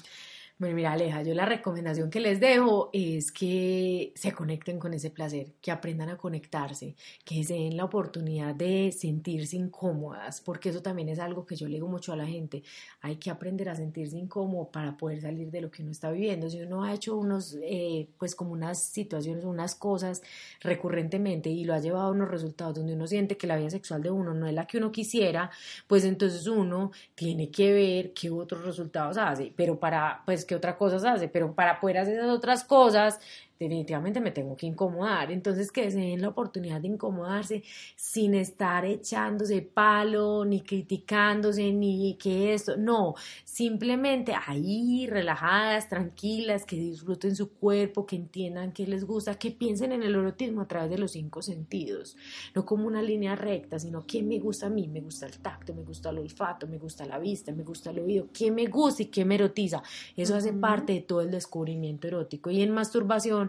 Bueno, 0.57 0.77
mira, 0.77 0.93
Aleja, 0.93 1.21
yo 1.21 1.33
la 1.33 1.45
recomendación 1.45 2.09
que 2.09 2.21
les 2.21 2.39
dejo 2.39 2.89
es 2.93 3.29
que 3.33 4.13
se 4.15 4.31
conecten 4.31 4.79
con 4.79 4.93
ese 4.93 5.09
placer, 5.09 5.51
que 5.61 5.69
aprendan 5.69 6.07
a 6.07 6.17
conectarse, 6.17 6.95
que 7.25 7.43
se 7.43 7.55
den 7.55 7.75
la 7.75 7.83
oportunidad 7.83 8.55
de 8.55 8.93
sentirse 8.93 9.57
incómodas, 9.57 10.39
porque 10.39 10.69
eso 10.69 10.81
también 10.81 11.09
es 11.09 11.19
algo 11.19 11.45
que 11.45 11.57
yo 11.57 11.67
le 11.67 11.73
digo 11.73 11.89
mucho 11.89 12.13
a 12.13 12.15
la 12.15 12.25
gente. 12.25 12.63
Hay 13.01 13.17
que 13.17 13.29
aprender 13.29 13.67
a 13.67 13.75
sentirse 13.75 14.17
incómodo 14.17 14.71
para 14.71 14.95
poder 14.95 15.19
salir 15.19 15.51
de 15.51 15.59
lo 15.59 15.69
que 15.69 15.81
uno 15.81 15.91
está 15.91 16.09
viviendo. 16.09 16.49
Si 16.49 16.61
uno 16.61 16.85
ha 16.85 16.93
hecho 16.93 17.17
unos, 17.17 17.57
eh, 17.61 18.07
pues 18.17 18.33
como 18.33 18.53
unas 18.53 18.81
situaciones, 18.81 19.43
unas 19.43 19.75
cosas 19.75 20.21
recurrentemente 20.61 21.49
y 21.49 21.65
lo 21.65 21.73
ha 21.73 21.79
llevado 21.79 22.05
a 22.05 22.11
unos 22.11 22.29
resultados 22.29 22.75
donde 22.75 22.93
uno 22.93 23.07
siente 23.07 23.35
que 23.35 23.45
la 23.47 23.57
vida 23.57 23.71
sexual 23.71 24.01
de 24.01 24.11
uno 24.11 24.33
no 24.33 24.47
es 24.47 24.53
la 24.53 24.65
que 24.67 24.77
uno 24.77 24.93
quisiera, 24.93 25.51
pues 25.87 26.05
entonces 26.05 26.47
uno 26.47 26.91
tiene 27.13 27.51
que 27.51 27.73
ver 27.73 28.13
qué 28.13 28.29
otros 28.29 28.63
resultados 28.63 29.17
hace, 29.17 29.51
pero 29.53 29.77
para, 29.79 30.21
pues, 30.25 30.44
qué 30.45 30.55
otras 30.55 30.75
cosas 30.75 31.03
hace, 31.03 31.27
pero 31.27 31.53
para 31.53 31.79
poder 31.79 31.99
hacer 31.99 32.15
esas 32.15 32.29
otras 32.29 32.63
cosas, 32.63 33.19
definitivamente 33.59 34.19
me 34.19 34.31
tengo 34.31 34.55
que 34.55 34.65
incomodar. 34.65 35.31
Entonces, 35.31 35.71
que 35.71 35.89
se 35.91 35.99
den 35.99 36.21
la 36.21 36.29
oportunidad 36.29 36.81
de 36.81 36.89
incomodarse 36.89 37.63
sin 37.95 38.35
estar 38.35 38.85
echándose 38.85 39.61
palo, 39.61 40.45
ni 40.45 40.61
criticándose, 40.61 41.71
ni 41.71 42.15
que 42.15 42.53
esto. 42.53 42.77
No, 42.77 43.15
simplemente 43.43 44.33
ahí, 44.47 45.07
relajadas, 45.07 45.89
tranquilas, 45.89 46.65
que 46.65 46.75
disfruten 46.75 47.35
su 47.35 47.51
cuerpo, 47.53 48.05
que 48.05 48.15
entiendan 48.15 48.73
qué 48.73 48.85
les 48.87 49.05
gusta, 49.05 49.35
que 49.35 49.51
piensen 49.51 49.91
en 49.91 50.03
el 50.03 50.15
erotismo 50.15 50.61
a 50.61 50.67
través 50.67 50.89
de 50.89 50.97
los 50.97 51.11
cinco 51.11 51.41
sentidos. 51.41 52.17
No 52.53 52.65
como 52.65 52.87
una 52.87 53.01
línea 53.01 53.35
recta, 53.35 53.79
sino 53.79 54.05
qué 54.05 54.21
me 54.21 54.39
gusta 54.39 54.67
a 54.67 54.69
mí. 54.69 54.87
Me 54.87 55.01
gusta 55.01 55.25
el 55.25 55.39
tacto, 55.39 55.73
me 55.73 55.83
gusta 55.83 56.09
el 56.09 56.19
olfato, 56.19 56.67
me 56.67 56.77
gusta 56.77 57.05
la 57.05 57.19
vista, 57.19 57.51
me 57.53 57.63
gusta 57.63 57.91
el 57.91 57.99
oído. 57.99 58.27
¿Qué 58.33 58.51
me 58.51 58.65
gusta 58.67 59.03
y 59.03 59.07
qué 59.07 59.25
me 59.25 59.35
erotiza? 59.35 59.81
Eso 60.15 60.35
hace 60.35 60.53
parte 60.53 60.93
de 60.93 61.01
todo 61.01 61.21
el 61.21 61.31
descubrimiento 61.31 62.07
erótico. 62.07 62.49
Y 62.49 62.61
en 62.61 62.71
masturbación 62.71 63.44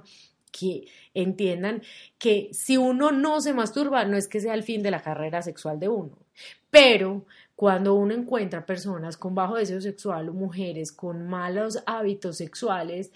que 0.51 0.87
entiendan 1.13 1.83
que 2.19 2.49
si 2.53 2.77
uno 2.77 3.13
no 3.13 3.41
se 3.41 3.53
masturba, 3.53 4.05
no 4.05 4.17
es 4.17 4.29
que 4.29 4.41
sea 4.41 4.55
el 4.55 4.63
fin 4.63 4.83
de 4.83 4.91
la 4.91 5.03
carrera 5.03 5.43
sexual 5.43 5.79
de 5.79 5.89
uno, 5.89 6.19
pero 6.71 7.27
cuando 7.55 7.95
uno 7.95 8.15
encuentra 8.15 8.67
personas 8.67 9.17
con 9.17 9.35
bajo 9.35 9.57
deseo 9.57 9.81
sexual 9.81 10.29
o 10.29 10.35
mujeres 10.35 10.93
con 10.93 11.27
malos 11.27 11.83
hábitos 11.87 12.37
sexuales, 12.37 13.13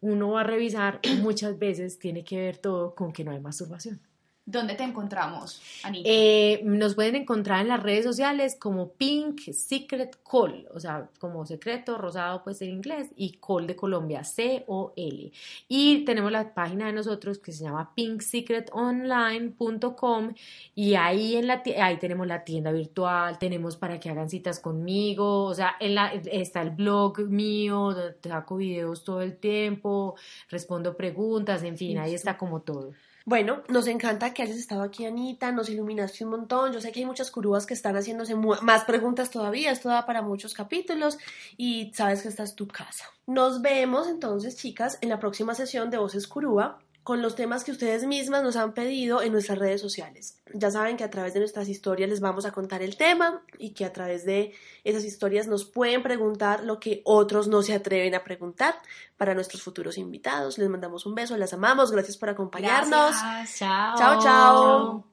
uno 0.00 0.32
va 0.32 0.42
a 0.42 0.44
revisar, 0.44 1.00
muchas 1.22 1.58
veces 1.58 1.98
tiene 1.98 2.24
que 2.24 2.38
ver 2.38 2.58
todo 2.58 2.94
con 2.94 3.12
que 3.12 3.24
no 3.24 3.32
hay 3.32 3.40
masturbación. 3.40 4.00
¿Dónde 4.46 4.74
te 4.74 4.82
encontramos, 4.82 5.62
Anita? 5.82 6.06
Eh, 6.06 6.60
nos 6.64 6.94
pueden 6.94 7.16
encontrar 7.16 7.62
en 7.62 7.68
las 7.68 7.82
redes 7.82 8.04
sociales 8.04 8.58
como 8.60 8.92
Pink 8.92 9.40
Secret 9.40 10.18
Call, 10.22 10.68
o 10.74 10.78
sea, 10.78 11.08
como 11.18 11.46
secreto 11.46 11.96
rosado 11.96 12.44
pues 12.44 12.60
en 12.60 12.68
inglés 12.68 13.08
y 13.16 13.38
Call 13.38 13.66
de 13.66 13.74
Colombia, 13.74 14.22
C-O-L. 14.22 15.32
Y 15.66 16.04
tenemos 16.04 16.30
la 16.30 16.52
página 16.52 16.88
de 16.88 16.92
nosotros 16.92 17.38
que 17.38 17.52
se 17.52 17.64
llama 17.64 17.94
pinksecretonline.com 17.94 20.34
y 20.74 20.94
ahí, 20.94 21.36
en 21.36 21.46
la, 21.46 21.62
ahí 21.80 21.96
tenemos 21.96 22.26
la 22.26 22.44
tienda 22.44 22.70
virtual, 22.70 23.38
tenemos 23.38 23.78
para 23.78 23.98
que 23.98 24.10
hagan 24.10 24.28
citas 24.28 24.60
conmigo, 24.60 25.44
o 25.44 25.54
sea, 25.54 25.76
en 25.80 25.94
la, 25.94 26.12
está 26.12 26.60
el 26.60 26.72
blog 26.72 27.20
mío, 27.20 27.94
donde 27.94 28.14
saco 28.22 28.56
videos 28.56 29.04
todo 29.04 29.22
el 29.22 29.38
tiempo, 29.38 30.16
respondo 30.50 30.98
preguntas, 30.98 31.62
en 31.62 31.78
fin, 31.78 31.96
ahí 31.96 32.12
está 32.12 32.36
como 32.36 32.60
todo. 32.60 32.92
Bueno, 33.26 33.62
nos 33.68 33.86
encanta 33.86 34.34
que 34.34 34.42
hayas 34.42 34.58
estado 34.58 34.82
aquí, 34.82 35.06
Anita, 35.06 35.50
nos 35.50 35.70
iluminaste 35.70 36.24
un 36.24 36.30
montón. 36.30 36.74
Yo 36.74 36.80
sé 36.82 36.92
que 36.92 37.00
hay 37.00 37.06
muchas 37.06 37.30
curúas 37.30 37.64
que 37.64 37.72
están 37.72 37.96
haciéndose 37.96 38.34
más 38.34 38.84
preguntas 38.84 39.30
todavía, 39.30 39.72
esto 39.72 39.88
da 39.88 40.04
para 40.04 40.20
muchos 40.20 40.52
capítulos 40.52 41.16
y 41.56 41.90
sabes 41.94 42.20
que 42.20 42.28
esta 42.28 42.42
es 42.42 42.54
tu 42.54 42.68
casa. 42.68 43.06
Nos 43.26 43.62
vemos 43.62 44.08
entonces, 44.08 44.56
chicas, 44.56 44.98
en 45.00 45.08
la 45.08 45.20
próxima 45.20 45.54
sesión 45.54 45.88
de 45.88 45.96
Voces 45.96 46.28
Curúa 46.28 46.78
con 47.04 47.20
los 47.20 47.36
temas 47.36 47.64
que 47.64 47.70
ustedes 47.70 48.06
mismas 48.06 48.42
nos 48.42 48.56
han 48.56 48.72
pedido 48.72 49.20
en 49.20 49.32
nuestras 49.32 49.58
redes 49.58 49.80
sociales. 49.82 50.40
Ya 50.54 50.70
saben 50.70 50.96
que 50.96 51.04
a 51.04 51.10
través 51.10 51.34
de 51.34 51.40
nuestras 51.40 51.68
historias 51.68 52.08
les 52.08 52.20
vamos 52.20 52.46
a 52.46 52.50
contar 52.50 52.82
el 52.82 52.96
tema 52.96 53.42
y 53.58 53.74
que 53.74 53.84
a 53.84 53.92
través 53.92 54.24
de 54.24 54.54
esas 54.84 55.04
historias 55.04 55.46
nos 55.46 55.66
pueden 55.66 56.02
preguntar 56.02 56.64
lo 56.64 56.80
que 56.80 57.02
otros 57.04 57.46
no 57.46 57.62
se 57.62 57.74
atreven 57.74 58.14
a 58.14 58.24
preguntar 58.24 58.74
para 59.18 59.34
nuestros 59.34 59.62
futuros 59.62 59.98
invitados. 59.98 60.56
Les 60.56 60.70
mandamos 60.70 61.04
un 61.04 61.14
beso, 61.14 61.36
las 61.36 61.52
amamos, 61.52 61.92
gracias 61.92 62.16
por 62.16 62.30
acompañarnos. 62.30 63.14
Gracias. 63.20 63.58
Chao. 63.58 63.98
Chao, 63.98 64.22
chao. 64.22 65.04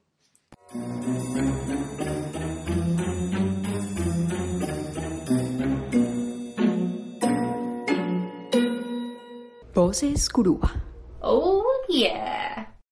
Voces 9.73 10.30
Curuba. 10.30 10.71
Oh 11.19 11.61
也 11.91 12.15